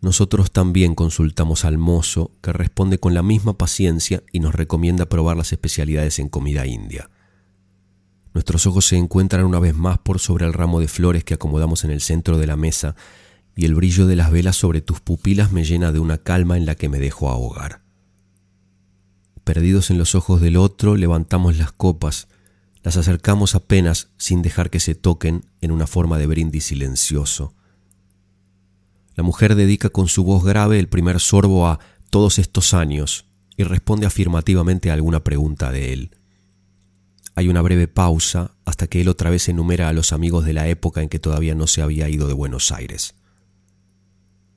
Nosotros 0.00 0.50
también 0.50 0.96
consultamos 0.96 1.64
al 1.64 1.78
mozo, 1.78 2.32
que 2.42 2.52
responde 2.52 2.98
con 2.98 3.14
la 3.14 3.22
misma 3.22 3.56
paciencia 3.56 4.24
y 4.32 4.40
nos 4.40 4.52
recomienda 4.52 5.08
probar 5.08 5.36
las 5.36 5.52
especialidades 5.52 6.18
en 6.18 6.28
comida 6.28 6.66
india. 6.66 7.08
Nuestros 8.34 8.66
ojos 8.66 8.86
se 8.86 8.96
encuentran 8.96 9.44
una 9.44 9.60
vez 9.60 9.76
más 9.76 9.98
por 9.98 10.18
sobre 10.18 10.46
el 10.46 10.52
ramo 10.52 10.80
de 10.80 10.88
flores 10.88 11.22
que 11.22 11.34
acomodamos 11.34 11.84
en 11.84 11.92
el 11.92 12.00
centro 12.00 12.38
de 12.38 12.48
la 12.48 12.56
mesa, 12.56 12.96
y 13.54 13.66
el 13.66 13.74
brillo 13.74 14.06
de 14.06 14.16
las 14.16 14.30
velas 14.30 14.56
sobre 14.56 14.80
tus 14.80 15.00
pupilas 15.00 15.52
me 15.52 15.64
llena 15.64 15.92
de 15.92 15.98
una 15.98 16.18
calma 16.18 16.56
en 16.56 16.66
la 16.66 16.74
que 16.74 16.88
me 16.88 16.98
dejo 16.98 17.28
ahogar. 17.28 17.82
Perdidos 19.44 19.90
en 19.90 19.98
los 19.98 20.14
ojos 20.14 20.40
del 20.40 20.56
otro, 20.56 20.96
levantamos 20.96 21.56
las 21.56 21.72
copas, 21.72 22.28
las 22.82 22.96
acercamos 22.96 23.54
apenas 23.54 24.08
sin 24.16 24.42
dejar 24.42 24.70
que 24.70 24.80
se 24.80 24.94
toquen 24.94 25.44
en 25.60 25.72
una 25.72 25.86
forma 25.86 26.18
de 26.18 26.26
brindis 26.26 26.64
silencioso. 26.64 27.54
La 29.14 29.22
mujer 29.22 29.54
dedica 29.54 29.90
con 29.90 30.08
su 30.08 30.24
voz 30.24 30.44
grave 30.44 30.78
el 30.78 30.88
primer 30.88 31.20
sorbo 31.20 31.68
a 31.68 31.80
todos 32.10 32.38
estos 32.38 32.72
años 32.72 33.26
y 33.56 33.64
responde 33.64 34.06
afirmativamente 34.06 34.90
a 34.90 34.94
alguna 34.94 35.22
pregunta 35.22 35.70
de 35.70 35.92
él. 35.92 36.16
Hay 37.34 37.48
una 37.48 37.62
breve 37.62 37.88
pausa 37.88 38.54
hasta 38.64 38.86
que 38.86 39.00
él 39.00 39.08
otra 39.08 39.30
vez 39.30 39.48
enumera 39.48 39.88
a 39.88 39.92
los 39.92 40.12
amigos 40.12 40.44
de 40.44 40.52
la 40.52 40.68
época 40.68 41.02
en 41.02 41.08
que 41.08 41.18
todavía 41.18 41.54
no 41.54 41.66
se 41.66 41.82
había 41.82 42.08
ido 42.08 42.28
de 42.28 42.34
Buenos 42.34 42.72
Aires. 42.72 43.14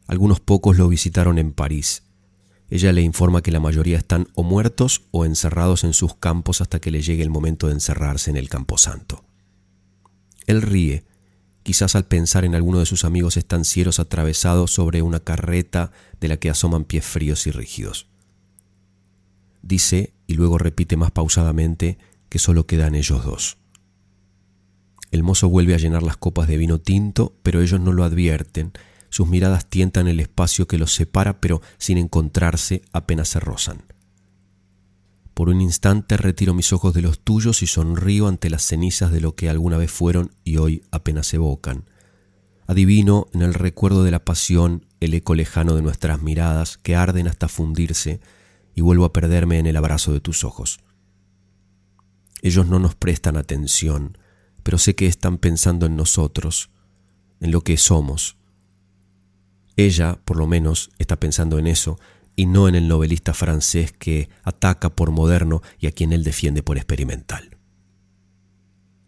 Algunos 0.08 0.39
pocos 0.39 0.78
lo 0.78 0.88
visitaron 0.88 1.38
en 1.38 1.52
París. 1.52 2.04
Ella 2.70 2.91
le 2.91 3.02
informa 3.02 3.41
que 3.41 3.52
la 3.52 3.60
mayoría 3.60 3.98
están 3.98 4.28
o 4.34 4.44
muertos 4.44 5.04
o 5.12 5.26
encerrados 5.26 5.84
en 5.84 5.94
sus 5.94 6.15
campos 6.15 6.62
hasta 6.62 6.80
que 6.80 6.91
le 6.91 7.02
llegue 7.02 7.24
el 7.24 7.30
momento 7.30 7.68
de 7.68 7.74
encerrarse 7.74 8.32
en 8.32 8.38
el 8.38 8.50
Camposanto. 8.50 9.24
Él 10.48 10.62
ríe, 10.62 11.06
quizás 11.63 11.96
al 11.96 12.06
pensar 12.06 12.46
en 12.46 12.56
alguno 12.56 12.80
de 12.80 12.86
sus 12.86 13.06
amigos 13.06 13.38
estancieros 13.38 14.00
atravesados 14.00 14.72
sobre 14.72 15.02
una 15.02 15.20
carreta 15.20 15.91
de 16.20 16.28
la 16.28 16.38
que 16.38 16.50
asoman 16.50 16.86
pies 16.86 17.06
fríos 17.06 17.48
y 17.48 17.52
rígidos. 17.52 18.08
Dice, 19.62 20.13
y 20.28 20.36
luego 20.36 20.60
repite 20.60 20.96
más 20.96 21.12
pausadamente, 21.12 21.98
que 22.30 22.38
solo 22.38 22.68
quedan 22.68 22.94
ellos 22.94 23.26
dos. 23.26 23.58
El 25.10 25.24
mozo 25.24 25.50
vuelve 25.50 25.74
a 25.74 25.78
llenar 25.78 26.04
las 26.04 26.18
copas 26.18 26.48
de 26.48 26.58
vino 26.58 26.80
tinto, 26.80 27.36
pero 27.41 27.62
ellos 27.62 27.80
no 27.80 27.94
lo 27.94 28.04
advierten. 28.04 28.74
Sus 29.15 29.30
miradas 29.30 29.69
tientan 29.69 30.10
el 30.10 30.19
espacio 30.19 30.67
que 30.67 30.78
los 30.78 30.93
separa, 30.93 31.39
pero 31.39 31.62
sin 31.78 31.97
encontrarse 31.97 32.82
apenas 32.91 33.30
se 33.30 33.39
rozan. 33.39 33.86
Por 35.34 35.47
un 35.47 35.62
instante 35.62 36.17
retiro 36.17 36.54
mis 36.54 36.73
ojos 36.73 36.93
de 36.93 37.01
los 37.01 37.21
tuyos 37.21 37.63
y 37.63 37.67
sonrío 37.67 38.28
ante 38.28 38.49
las 38.49 38.63
cenizas 38.63 39.13
de 39.13 39.21
lo 39.21 39.34
que 39.34 39.49
alguna 39.49 39.78
vez 39.78 39.89
fueron 39.89 40.34
y 40.43 40.58
hoy 40.58 40.84
apenas 40.91 41.34
evocan. 41.34 41.86
Adivino 42.67 43.28
en 43.32 43.43
el 43.43 43.54
recuerdo 43.54 44.04
de 44.04 44.12
la 44.12 44.25
pasión 44.25 44.86
el 44.99 45.13
eco 45.13 45.34
lejano 45.34 45.75
de 45.75 45.82
nuestras 45.82 46.21
miradas 46.21 46.78
que 46.78 46.97
arden 46.97 47.30
hasta 47.30 47.47
fundirse 47.47 48.19
y 48.75 48.82
vuelvo 48.82 49.06
a 49.06 49.13
perderme 49.13 49.60
en 49.60 49.65
el 49.65 49.78
abrazo 49.78 50.12
de 50.12 50.19
tus 50.19 50.43
ojos. 50.43 50.82
Ellos 52.41 52.67
no 52.67 52.80
nos 52.80 52.95
prestan 52.95 53.38
atención, 53.38 54.17
pero 54.62 54.78
sé 54.78 54.93
que 54.93 55.08
están 55.08 55.38
pensando 55.38 55.86
en 55.86 55.95
nosotros, 55.95 56.69
en 57.39 57.51
lo 57.51 57.62
que 57.62 57.78
somos. 57.78 58.36
Ella, 59.78 60.20
por 60.24 60.38
lo 60.38 60.48
menos, 60.48 60.92
está 61.00 61.20
pensando 61.20 61.60
en 61.60 61.68
eso, 61.68 62.00
y 62.36 62.46
no 62.46 62.68
en 62.68 62.76
el 62.76 62.88
novelista 62.88 63.34
francés 63.34 63.92
que 63.92 64.30
ataca 64.44 64.96
por 64.96 65.12
moderno 65.12 65.62
y 65.80 65.88
a 65.88 65.92
quien 65.92 66.14
él 66.14 66.24
defiende 66.24 66.64
por 66.64 66.78
experimental. 66.78 67.58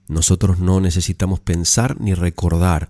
Nosotros 0.07 0.59
no 0.59 0.79
necesitamos 0.79 1.39
pensar 1.39 1.99
ni 1.99 2.13
recordar, 2.13 2.89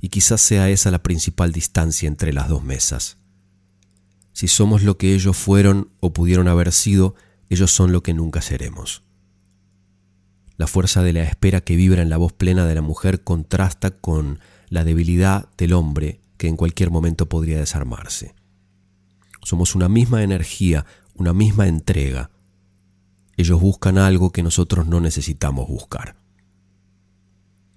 y 0.00 0.08
quizás 0.08 0.40
sea 0.40 0.68
esa 0.68 0.90
la 0.90 1.02
principal 1.02 1.52
distancia 1.52 2.06
entre 2.06 2.32
las 2.32 2.48
dos 2.48 2.62
mesas. 2.62 3.18
Si 4.32 4.46
somos 4.46 4.82
lo 4.82 4.98
que 4.98 5.14
ellos 5.14 5.36
fueron 5.36 5.90
o 6.00 6.12
pudieron 6.12 6.46
haber 6.46 6.72
sido, 6.72 7.14
ellos 7.48 7.72
son 7.72 7.92
lo 7.92 8.02
que 8.02 8.14
nunca 8.14 8.40
seremos. 8.40 9.02
La 10.56 10.66
fuerza 10.66 11.02
de 11.02 11.12
la 11.12 11.22
espera 11.22 11.60
que 11.60 11.76
vibra 11.76 12.02
en 12.02 12.10
la 12.10 12.16
voz 12.16 12.32
plena 12.32 12.66
de 12.66 12.74
la 12.74 12.82
mujer 12.82 13.22
contrasta 13.22 13.90
con 13.90 14.40
la 14.68 14.84
debilidad 14.84 15.48
del 15.56 15.72
hombre 15.72 16.20
que 16.38 16.48
en 16.48 16.56
cualquier 16.56 16.90
momento 16.90 17.28
podría 17.28 17.58
desarmarse. 17.58 18.34
Somos 19.42 19.74
una 19.74 19.88
misma 19.88 20.22
energía, 20.22 20.86
una 21.14 21.34
misma 21.34 21.68
entrega. 21.68 22.30
Ellos 23.36 23.60
buscan 23.60 23.98
algo 23.98 24.32
que 24.32 24.42
nosotros 24.42 24.86
no 24.86 25.00
necesitamos 25.00 25.68
buscar. 25.68 26.16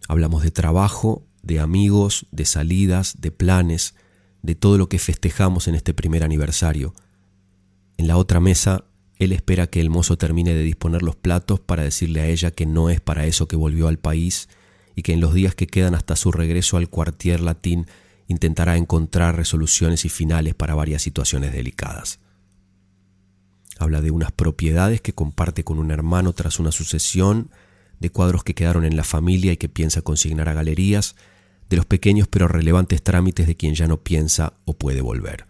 Hablamos 0.07 0.43
de 0.43 0.51
trabajo, 0.51 1.25
de 1.43 1.59
amigos, 1.59 2.27
de 2.31 2.45
salidas, 2.45 3.19
de 3.19 3.31
planes, 3.31 3.95
de 4.41 4.55
todo 4.55 4.77
lo 4.77 4.89
que 4.89 4.99
festejamos 4.99 5.67
en 5.67 5.75
este 5.75 5.93
primer 5.93 6.23
aniversario. 6.23 6.93
En 7.97 8.07
la 8.07 8.17
otra 8.17 8.39
mesa, 8.39 8.85
él 9.17 9.31
espera 9.31 9.67
que 9.67 9.81
el 9.81 9.89
mozo 9.89 10.17
termine 10.17 10.53
de 10.53 10.63
disponer 10.63 11.03
los 11.03 11.15
platos 11.15 11.59
para 11.59 11.83
decirle 11.83 12.21
a 12.21 12.27
ella 12.27 12.51
que 12.51 12.65
no 12.65 12.89
es 12.89 13.01
para 13.01 13.25
eso 13.25 13.47
que 13.47 13.55
volvió 13.55 13.87
al 13.87 13.99
país 13.99 14.49
y 14.95 15.03
que 15.03 15.13
en 15.13 15.21
los 15.21 15.33
días 15.33 15.55
que 15.55 15.67
quedan 15.67 15.95
hasta 15.95 16.15
su 16.15 16.31
regreso 16.31 16.77
al 16.77 16.89
cuartier 16.89 17.39
latín 17.39 17.85
intentará 18.31 18.77
encontrar 18.77 19.35
resoluciones 19.35 20.05
y 20.05 20.09
finales 20.09 20.55
para 20.55 20.75
varias 20.75 21.01
situaciones 21.01 21.53
delicadas. 21.53 22.19
Habla 23.77 24.01
de 24.01 24.11
unas 24.11 24.31
propiedades 24.31 25.01
que 25.01 25.13
comparte 25.13 25.63
con 25.63 25.79
un 25.79 25.91
hermano 25.91 26.33
tras 26.33 26.59
una 26.59 26.71
sucesión, 26.71 27.51
de 27.99 28.09
cuadros 28.09 28.43
que 28.43 28.55
quedaron 28.55 28.83
en 28.83 28.95
la 28.95 29.03
familia 29.03 29.53
y 29.53 29.57
que 29.57 29.69
piensa 29.69 30.01
consignar 30.01 30.49
a 30.49 30.53
galerías, 30.53 31.15
de 31.69 31.77
los 31.77 31.85
pequeños 31.85 32.27
pero 32.27 32.47
relevantes 32.47 33.03
trámites 33.03 33.47
de 33.47 33.55
quien 33.55 33.75
ya 33.75 33.87
no 33.87 33.97
piensa 34.01 34.53
o 34.65 34.73
puede 34.73 35.01
volver. 35.01 35.45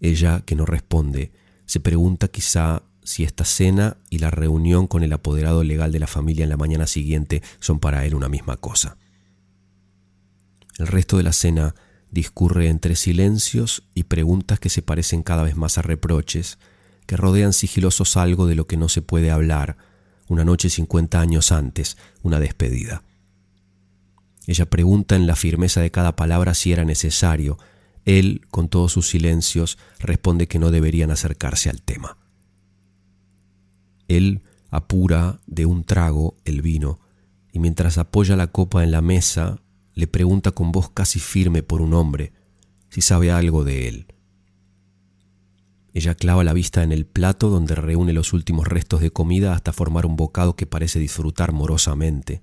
Ella, 0.00 0.42
que 0.44 0.54
no 0.54 0.66
responde, 0.66 1.32
se 1.64 1.80
pregunta 1.80 2.28
quizá 2.28 2.82
si 3.02 3.24
esta 3.24 3.44
cena 3.44 3.96
y 4.10 4.18
la 4.18 4.30
reunión 4.30 4.86
con 4.86 5.02
el 5.02 5.12
apoderado 5.12 5.64
legal 5.64 5.92
de 5.92 6.00
la 6.00 6.06
familia 6.06 6.44
en 6.44 6.50
la 6.50 6.56
mañana 6.56 6.86
siguiente 6.86 7.42
son 7.60 7.80
para 7.80 8.04
él 8.04 8.14
una 8.14 8.28
misma 8.28 8.56
cosa. 8.56 8.96
El 10.78 10.86
resto 10.86 11.16
de 11.16 11.22
la 11.22 11.32
cena 11.32 11.74
discurre 12.10 12.68
entre 12.68 12.96
silencios 12.96 13.84
y 13.94 14.04
preguntas 14.04 14.60
que 14.60 14.68
se 14.68 14.82
parecen 14.82 15.22
cada 15.22 15.42
vez 15.42 15.56
más 15.56 15.78
a 15.78 15.82
reproches, 15.82 16.58
que 17.06 17.16
rodean 17.16 17.52
sigilosos 17.52 18.16
algo 18.16 18.46
de 18.46 18.54
lo 18.54 18.66
que 18.66 18.76
no 18.76 18.88
se 18.88 19.02
puede 19.02 19.30
hablar, 19.30 19.76
una 20.28 20.44
noche 20.44 20.70
cincuenta 20.70 21.20
años 21.20 21.52
antes, 21.52 21.96
una 22.22 22.38
despedida. 22.38 23.02
Ella 24.46 24.66
pregunta 24.66 25.16
en 25.16 25.26
la 25.26 25.36
firmeza 25.36 25.80
de 25.80 25.90
cada 25.90 26.16
palabra 26.16 26.54
si 26.54 26.72
era 26.72 26.84
necesario. 26.84 27.58
Él, 28.04 28.42
con 28.50 28.68
todos 28.68 28.92
sus 28.92 29.08
silencios, 29.08 29.78
responde 30.00 30.48
que 30.48 30.58
no 30.58 30.70
deberían 30.70 31.10
acercarse 31.10 31.70
al 31.70 31.82
tema. 31.82 32.16
Él 34.08 34.42
apura 34.70 35.40
de 35.46 35.66
un 35.66 35.84
trago 35.84 36.36
el 36.44 36.62
vino, 36.62 36.98
y 37.52 37.58
mientras 37.58 37.98
apoya 37.98 38.36
la 38.36 38.48
copa 38.48 38.82
en 38.82 38.90
la 38.90 39.02
mesa, 39.02 39.60
le 39.94 40.06
pregunta 40.06 40.52
con 40.52 40.72
voz 40.72 40.90
casi 40.90 41.20
firme 41.20 41.62
por 41.62 41.82
un 41.82 41.94
hombre 41.94 42.32
si 42.88 43.00
sabe 43.00 43.30
algo 43.30 43.64
de 43.64 43.88
él. 43.88 44.06
Ella 45.94 46.14
clava 46.14 46.44
la 46.44 46.54
vista 46.54 46.82
en 46.82 46.92
el 46.92 47.04
plato 47.04 47.50
donde 47.50 47.74
reúne 47.74 48.12
los 48.12 48.32
últimos 48.32 48.66
restos 48.66 49.00
de 49.00 49.10
comida 49.10 49.52
hasta 49.52 49.72
formar 49.72 50.06
un 50.06 50.16
bocado 50.16 50.56
que 50.56 50.66
parece 50.66 50.98
disfrutar 50.98 51.52
morosamente. 51.52 52.42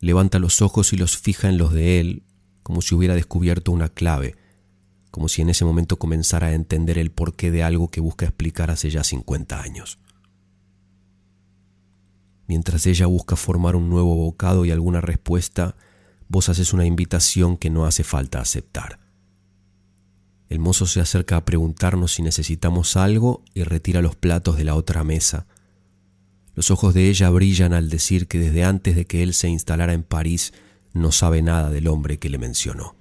Levanta 0.00 0.38
los 0.38 0.62
ojos 0.62 0.92
y 0.92 0.96
los 0.96 1.18
fija 1.18 1.48
en 1.48 1.58
los 1.58 1.72
de 1.72 2.00
él, 2.00 2.22
como 2.62 2.80
si 2.80 2.94
hubiera 2.94 3.14
descubierto 3.14 3.72
una 3.72 3.88
clave, 3.90 4.36
como 5.10 5.28
si 5.28 5.42
en 5.42 5.50
ese 5.50 5.64
momento 5.64 5.98
comenzara 5.98 6.48
a 6.48 6.54
entender 6.54 6.98
el 6.98 7.10
porqué 7.10 7.50
de 7.50 7.62
algo 7.62 7.88
que 7.88 8.00
busca 8.00 8.26
explicar 8.26 8.70
hace 8.70 8.90
ya 8.90 9.04
50 9.04 9.60
años. 9.60 9.98
Mientras 12.46 12.86
ella 12.86 13.06
busca 13.06 13.36
formar 13.36 13.76
un 13.76 13.90
nuevo 13.90 14.14
bocado 14.16 14.64
y 14.64 14.70
alguna 14.70 15.00
respuesta, 15.00 15.76
vos 16.28 16.48
haces 16.48 16.72
una 16.72 16.84
invitación 16.84 17.56
que 17.56 17.70
no 17.70 17.86
hace 17.86 18.04
falta 18.04 18.40
aceptar. 18.40 18.98
El 20.48 20.60
mozo 20.60 20.86
se 20.86 21.00
acerca 21.00 21.36
a 21.36 21.44
preguntarnos 21.44 22.12
si 22.12 22.22
necesitamos 22.22 22.96
algo 22.96 23.42
y 23.54 23.64
retira 23.64 24.02
los 24.02 24.16
platos 24.16 24.56
de 24.56 24.64
la 24.64 24.74
otra 24.74 25.02
mesa. 25.02 25.46
Los 26.54 26.70
ojos 26.70 26.94
de 26.94 27.08
ella 27.08 27.30
brillan 27.30 27.72
al 27.72 27.90
decir 27.90 28.28
que 28.28 28.38
desde 28.38 28.64
antes 28.64 28.94
de 28.94 29.06
que 29.06 29.22
él 29.22 29.34
se 29.34 29.48
instalara 29.48 29.92
en 29.92 30.04
París 30.04 30.52
no 30.92 31.12
sabe 31.12 31.42
nada 31.42 31.70
del 31.70 31.88
hombre 31.88 32.18
que 32.18 32.30
le 32.30 32.38
mencionó. 32.38 32.96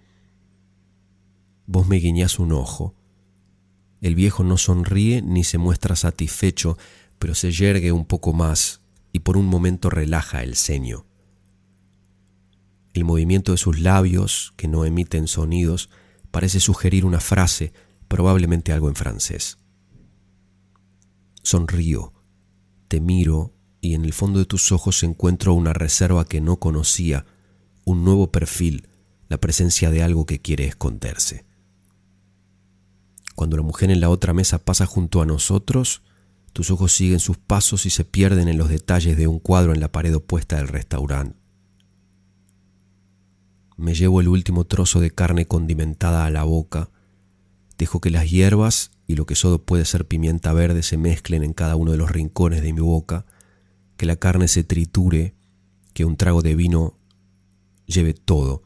Vos 1.67 1.87
me 1.87 1.97
guiñás 1.97 2.39
un 2.39 2.51
ojo. 2.51 2.95
El 4.01 4.15
viejo 4.15 4.43
no 4.43 4.57
sonríe 4.57 5.21
ni 5.21 5.43
se 5.43 5.57
muestra 5.57 5.95
satisfecho, 5.95 6.77
pero 7.17 7.33
se 7.33 7.51
yergue 7.51 7.91
un 7.91 8.05
poco 8.05 8.33
más 8.33 8.81
y 9.13 9.19
por 9.19 9.37
un 9.37 9.45
momento 9.45 9.89
relaja 9.89 10.43
el 10.43 10.55
ceño. 10.55 11.05
El 12.95 13.03
movimiento 13.03 13.51
de 13.51 13.57
sus 13.57 13.81
labios, 13.81 14.53
que 14.55 14.69
no 14.69 14.85
emiten 14.85 15.27
sonidos, 15.27 15.89
parece 16.31 16.61
sugerir 16.61 17.03
una 17.03 17.19
frase, 17.19 17.73
probablemente 18.07 18.71
algo 18.71 18.87
en 18.87 18.95
francés. 18.95 19.57
Sonrío, 21.43 22.13
te 22.87 23.01
miro 23.01 23.53
y 23.81 23.95
en 23.95 24.05
el 24.05 24.13
fondo 24.13 24.39
de 24.39 24.45
tus 24.45 24.71
ojos 24.71 25.03
encuentro 25.03 25.53
una 25.53 25.73
reserva 25.73 26.23
que 26.23 26.39
no 26.39 26.57
conocía, 26.57 27.25
un 27.83 28.05
nuevo 28.05 28.31
perfil, 28.31 28.87
la 29.27 29.39
presencia 29.39 29.91
de 29.91 30.01
algo 30.01 30.25
que 30.25 30.39
quiere 30.39 30.65
esconderse. 30.65 31.45
Cuando 33.35 33.57
la 33.57 33.63
mujer 33.63 33.91
en 33.91 33.99
la 33.99 34.09
otra 34.09 34.33
mesa 34.33 34.59
pasa 34.59 34.85
junto 34.85 35.21
a 35.21 35.25
nosotros, 35.25 36.01
tus 36.53 36.71
ojos 36.71 36.93
siguen 36.93 37.19
sus 37.19 37.37
pasos 37.37 37.85
y 37.85 37.89
se 37.89 38.05
pierden 38.05 38.47
en 38.47 38.57
los 38.57 38.69
detalles 38.69 39.17
de 39.17 39.27
un 39.27 39.39
cuadro 39.39 39.73
en 39.73 39.81
la 39.81 39.91
pared 39.91 40.15
opuesta 40.15 40.55
del 40.55 40.69
restaurante. 40.69 41.44
Me 43.77 43.93
llevo 43.93 44.21
el 44.21 44.27
último 44.27 44.65
trozo 44.65 44.99
de 44.99 45.11
carne 45.11 45.47
condimentada 45.47 46.25
a 46.25 46.29
la 46.29 46.43
boca. 46.43 46.89
Dejo 47.77 47.99
que 47.99 48.09
las 48.09 48.29
hierbas 48.29 48.91
y 49.05 49.15
lo 49.15 49.25
que 49.25 49.35
solo 49.35 49.63
puede 49.63 49.85
ser 49.85 50.07
pimienta 50.07 50.53
verde 50.53 50.81
se 50.81 50.97
mezclen 50.97 51.43
en 51.43 51.53
cada 51.53 51.75
uno 51.75 51.91
de 51.91 51.97
los 51.97 52.09
rincones 52.09 52.61
de 52.61 52.73
mi 52.73 52.79
boca, 52.79 53.25
que 53.97 54.05
la 54.05 54.15
carne 54.15 54.47
se 54.47 54.63
triture, 54.63 55.35
que 55.93 56.05
un 56.05 56.15
trago 56.15 56.41
de 56.41 56.55
vino 56.55 56.97
lleve 57.85 58.13
todo. 58.13 58.63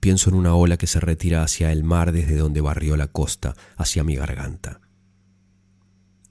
Pienso 0.00 0.30
en 0.30 0.36
una 0.36 0.54
ola 0.54 0.76
que 0.76 0.86
se 0.86 1.00
retira 1.00 1.42
hacia 1.42 1.72
el 1.72 1.84
mar 1.84 2.12
desde 2.12 2.36
donde 2.36 2.60
barrió 2.60 2.96
la 2.96 3.08
costa, 3.08 3.56
hacia 3.76 4.04
mi 4.04 4.16
garganta. 4.16 4.80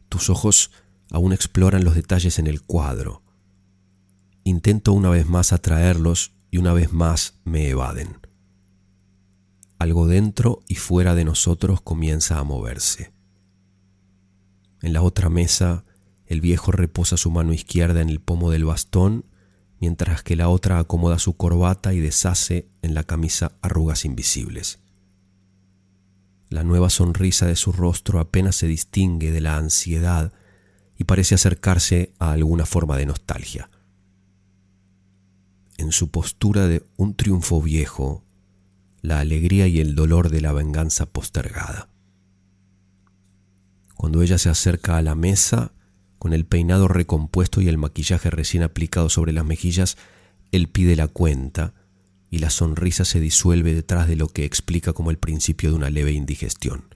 Tus 0.10 0.30
ojos 0.30 0.71
aún 1.12 1.34
exploran 1.34 1.84
los 1.84 1.95
detalles 1.95 2.39
en 2.39 2.47
el 2.47 2.62
cuadro. 2.62 3.23
Intento 4.43 4.93
una 4.93 5.10
vez 5.10 5.28
más 5.28 5.52
atraerlos 5.52 6.37
y 6.49 6.57
una 6.57 6.73
vez 6.73 6.91
más 6.91 7.39
me 7.43 7.69
evaden. 7.69 8.17
Algo 9.79 10.07
dentro 10.07 10.62
y 10.67 10.75
fuera 10.75 11.15
de 11.15 11.25
nosotros 11.25 11.81
comienza 11.81 12.39
a 12.39 12.43
moverse. 12.43 13.13
En 14.81 14.93
la 14.93 15.01
otra 15.01 15.29
mesa, 15.29 15.86
el 16.25 16.41
viejo 16.41 16.71
reposa 16.71 17.17
su 17.17 17.31
mano 17.31 17.53
izquierda 17.53 18.01
en 18.01 18.10
el 18.10 18.19
pomo 18.19 18.51
del 18.51 18.65
bastón 18.65 19.25
mientras 19.79 20.23
que 20.23 20.36
la 20.36 20.49
otra 20.49 20.79
acomoda 20.79 21.19
su 21.19 21.38
corbata 21.38 21.93
y 21.93 21.99
deshace 21.99 22.67
en 22.81 22.93
la 22.93 23.03
camisa 23.03 23.53
arrugas 23.62 24.05
invisibles. 24.05 24.79
La 26.49 26.63
nueva 26.63 26.89
sonrisa 26.89 27.45
de 27.45 27.55
su 27.55 27.71
rostro 27.71 28.19
apenas 28.19 28.55
se 28.55 28.67
distingue 28.67 29.31
de 29.31 29.41
la 29.41 29.57
ansiedad 29.57 30.33
y 30.97 31.03
parece 31.03 31.36
acercarse 31.36 32.13
a 32.19 32.31
alguna 32.31 32.65
forma 32.65 32.97
de 32.97 33.05
nostalgia. 33.05 33.69
En 35.77 35.91
su 35.91 36.09
postura 36.09 36.67
de 36.67 36.83
un 36.97 37.15
triunfo 37.15 37.61
viejo, 37.61 38.23
la 39.01 39.19
alegría 39.19 39.67
y 39.67 39.79
el 39.79 39.95
dolor 39.95 40.29
de 40.29 40.41
la 40.41 40.51
venganza 40.51 41.05
postergada. 41.05 41.89
Cuando 43.95 44.21
ella 44.21 44.37
se 44.37 44.49
acerca 44.49 44.97
a 44.97 45.01
la 45.01 45.15
mesa, 45.15 45.71
con 46.19 46.33
el 46.33 46.45
peinado 46.45 46.87
recompuesto 46.87 47.61
y 47.61 47.67
el 47.67 47.77
maquillaje 47.77 48.29
recién 48.29 48.63
aplicado 48.63 49.09
sobre 49.09 49.33
las 49.33 49.45
mejillas, 49.45 49.97
él 50.51 50.67
pide 50.67 50.95
la 50.95 51.07
cuenta 51.07 51.73
y 52.29 52.39
la 52.39 52.49
sonrisa 52.49 53.05
se 53.05 53.19
disuelve 53.19 53.73
detrás 53.73 54.07
de 54.07 54.15
lo 54.15 54.27
que 54.27 54.45
explica 54.45 54.93
como 54.93 55.11
el 55.11 55.17
principio 55.17 55.69
de 55.69 55.75
una 55.75 55.89
leve 55.89 56.11
indigestión. 56.11 56.95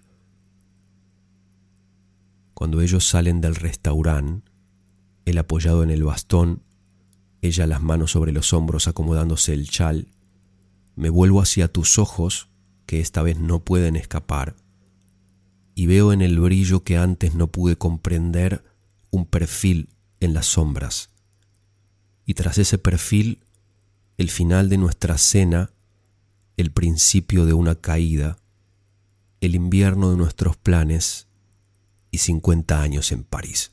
Cuando 2.54 2.82
ellos 2.82 3.08
salen 3.08 3.42
del 3.42 3.56
restaurante, 3.56 4.52
él 5.26 5.38
apoyado 5.38 5.84
en 5.84 5.90
el 5.90 6.04
bastón, 6.04 6.64
ella 7.42 7.68
las 7.68 7.82
manos 7.82 8.12
sobre 8.12 8.32
los 8.32 8.54
hombros 8.54 8.88
acomodándose 8.88 9.54
el 9.54 9.70
chal, 9.70 10.08
me 10.96 11.10
vuelvo 11.10 11.42
hacia 11.42 11.68
tus 11.68 11.98
ojos, 11.98 12.50
que 12.86 13.00
esta 13.00 13.22
vez 13.22 13.40
no 13.40 13.64
pueden 13.64 13.96
escapar, 13.96 14.56
y 15.74 15.86
veo 15.88 16.14
en 16.14 16.22
el 16.22 16.40
brillo 16.40 16.84
que 16.84 16.98
antes 16.98 17.34
no 17.34 17.48
pude 17.48 17.78
comprender 17.78 18.64
un 19.10 19.26
perfil 19.26 19.90
en 20.20 20.34
las 20.34 20.46
sombras. 20.46 21.10
Y 22.26 22.34
tras 22.34 22.58
ese 22.58 22.78
perfil, 22.78 23.40
el 24.18 24.30
final 24.30 24.70
de 24.70 24.78
nuestra 24.78 25.18
cena, 25.18 25.72
el 26.58 26.72
principio 26.72 27.46
de 27.46 27.54
una 27.54 27.76
caída, 27.76 28.38
el 29.40 29.56
invierno 29.56 30.12
de 30.12 30.18
nuestros 30.18 30.58
planes 30.58 31.28
y 32.12 32.20
50 32.20 32.82
años 32.82 33.12
en 33.12 33.24
París. 33.24 33.71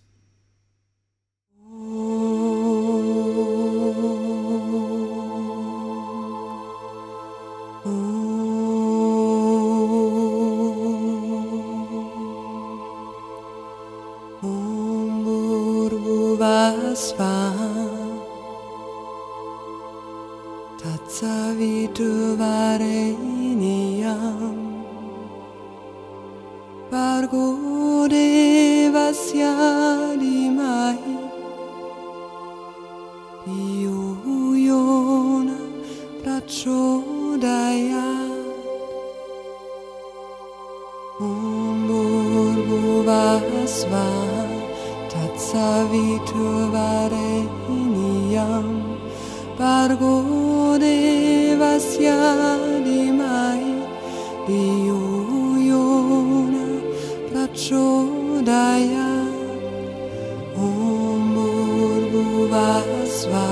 es 16.99 17.15
war. 17.19 17.79
Tatsavitu 20.83 22.09
vareniyam 22.41 24.59
Vargo 26.91 27.47
devasya 28.15 29.55
dimai 30.23 31.03
Io 33.47 34.01
prachodaya 36.23 36.23
prachodayam 36.23 38.31
Om 41.21 41.79
Bhurgo 41.89 42.83
Vasvam 43.09 44.38
Savitvare 45.38 47.31
iniam 47.70 48.98
Pargo 49.57 50.16
devasyadi 50.83 51.94
mai 53.14 53.66
Diyoyona 54.48 55.87
prachodaya 57.31 59.11
Om 60.59 61.22
Burgu 61.35 62.27
Vasva 62.51 63.48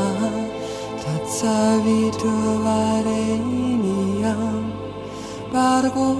Tat 0.98 1.24
Savitvare 1.38 3.22
iniam 3.38 4.74
Pargo 5.54 6.10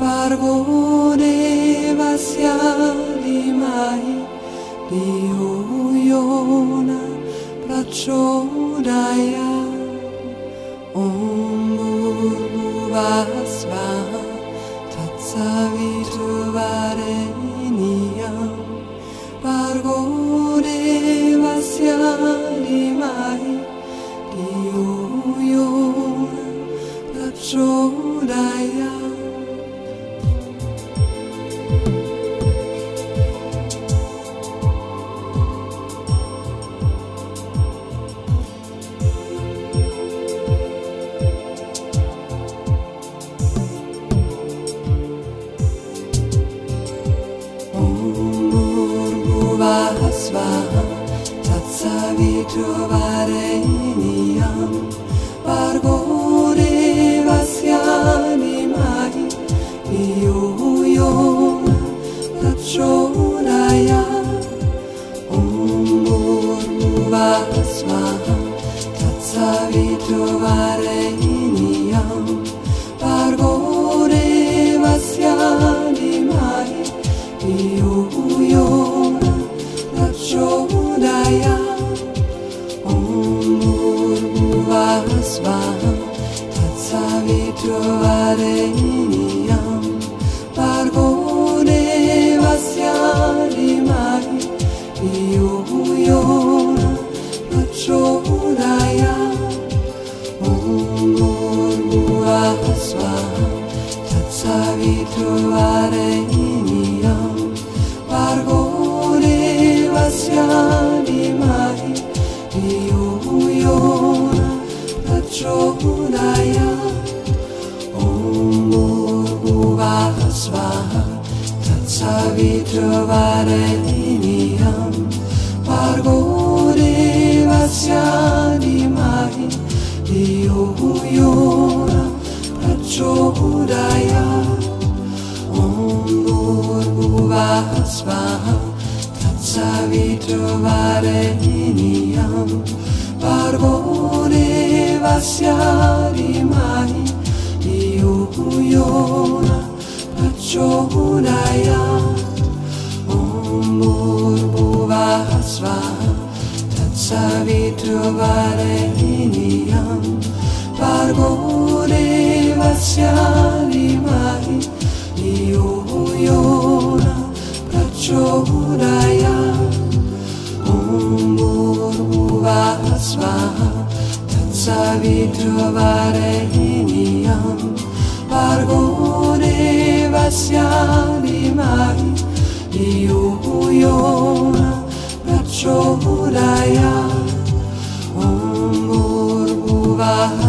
भर्गो 0.00 0.56
देवस्य 1.22 2.46
धीमहि 3.24 4.16
धियो 4.90 5.50
यो 6.10 6.24
न 6.88 6.90
प्रचोदया 7.62 9.37
I 28.30 28.60
am. 28.60 29.07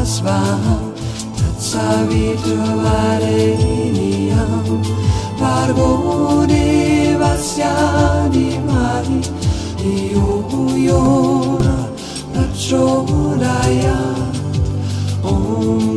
Asbaham 0.09 0.85
Tatsavitu 1.37 2.57
Vareliniyam 2.83 4.81
Parvone 5.37 6.65
Vasyani 7.21 8.49
Mari 8.65 9.21
Niyuyona 9.85 11.75
Prachodaya 12.33 13.99
Om 15.21 15.89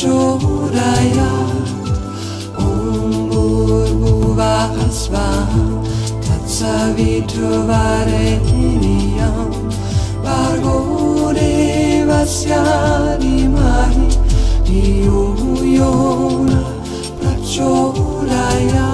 çoraya 0.00 1.32
Umbur 2.58 3.88
buva 4.00 4.56
asva 4.86 5.28
Tatsa 6.26 6.74
vitu 6.96 7.48
vare 7.68 8.26
kiniyam 8.46 9.50
Vargo 10.24 10.78
devasya 11.36 12.64
dimahi 13.20 14.06
Diyuyona 14.66 16.62
prachoraya 17.20 18.90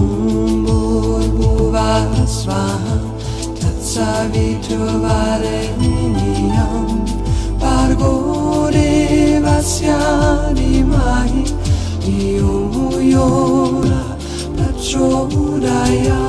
Umbur 0.00 1.22
buva 1.36 1.90
asva 2.24 2.64
Tatsa 3.60 4.10
vitu 4.32 4.80
vare 5.02 5.60
kiniyam 5.80 6.88
Vargo 7.60 8.25
graziani 9.46 10.82
mai 10.82 11.44
io 12.04 12.54
muiora 12.74 14.02
la 14.58 14.68
ciodaya 14.86 16.22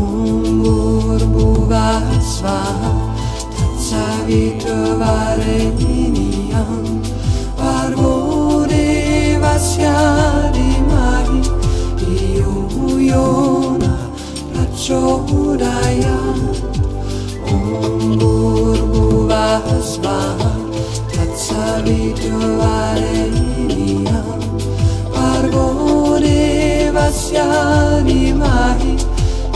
umur 0.00 1.20
buvasva 1.34 2.58
tatsavito 3.56 4.76
vareniniam 5.00 6.84
varvore 7.56 8.86
vasyani 9.42 10.70
mai 10.90 11.40
io 12.36 12.52
muiora 12.74 13.94
la 14.54 14.64
ciodaya 14.84 16.18
umur 17.56 18.87
gioare 22.28 23.30
mia 23.32 24.22
parvone 25.12 26.90
vassiani 26.92 28.32
mai 28.32 28.96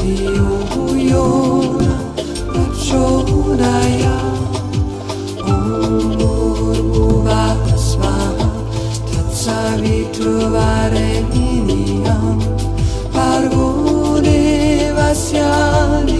io 0.02 0.48
cuiona 0.72 1.96
ragiona 2.54 3.72
ia. 3.98 4.16
Un 5.44 6.16
burbu 6.16 7.22
vasma 7.26 8.16
tazzavi 9.10 10.08
trovare 10.10 11.24
mia 11.32 12.18
parvone 13.12 14.92
vassiani 14.96 16.11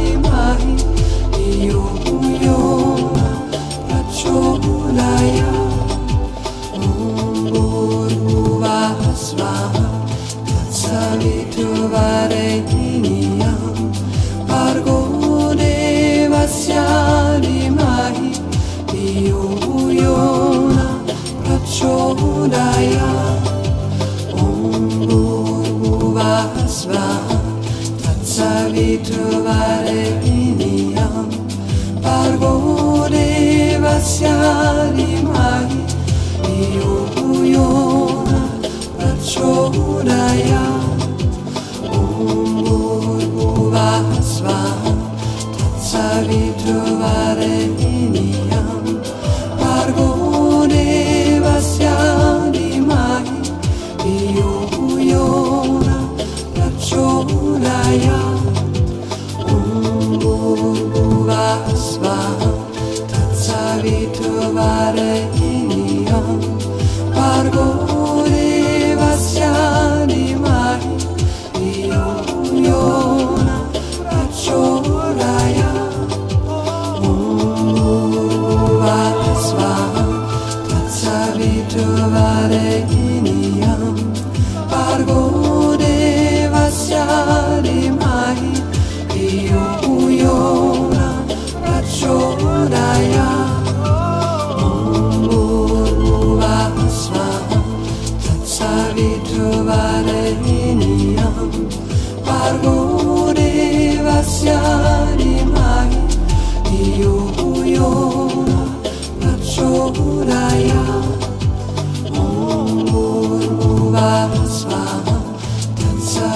trovare 29.13 30.19
Miriam, 30.23 31.29
parvo 32.01 32.59
voleva 32.61 34.01
siare 34.01 35.12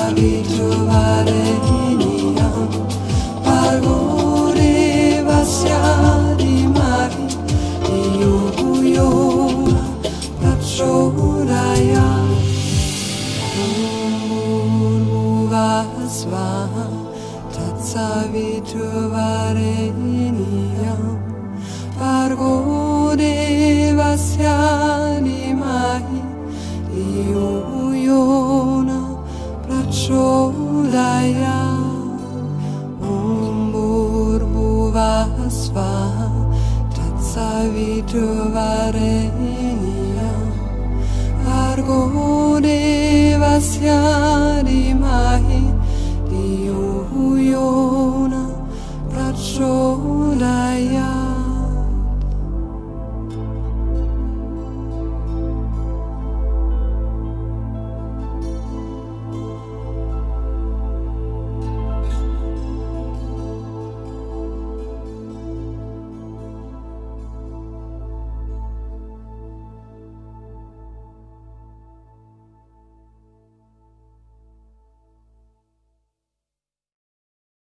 Body 0.06 0.44
to 0.44 0.86
body. 0.86 1.75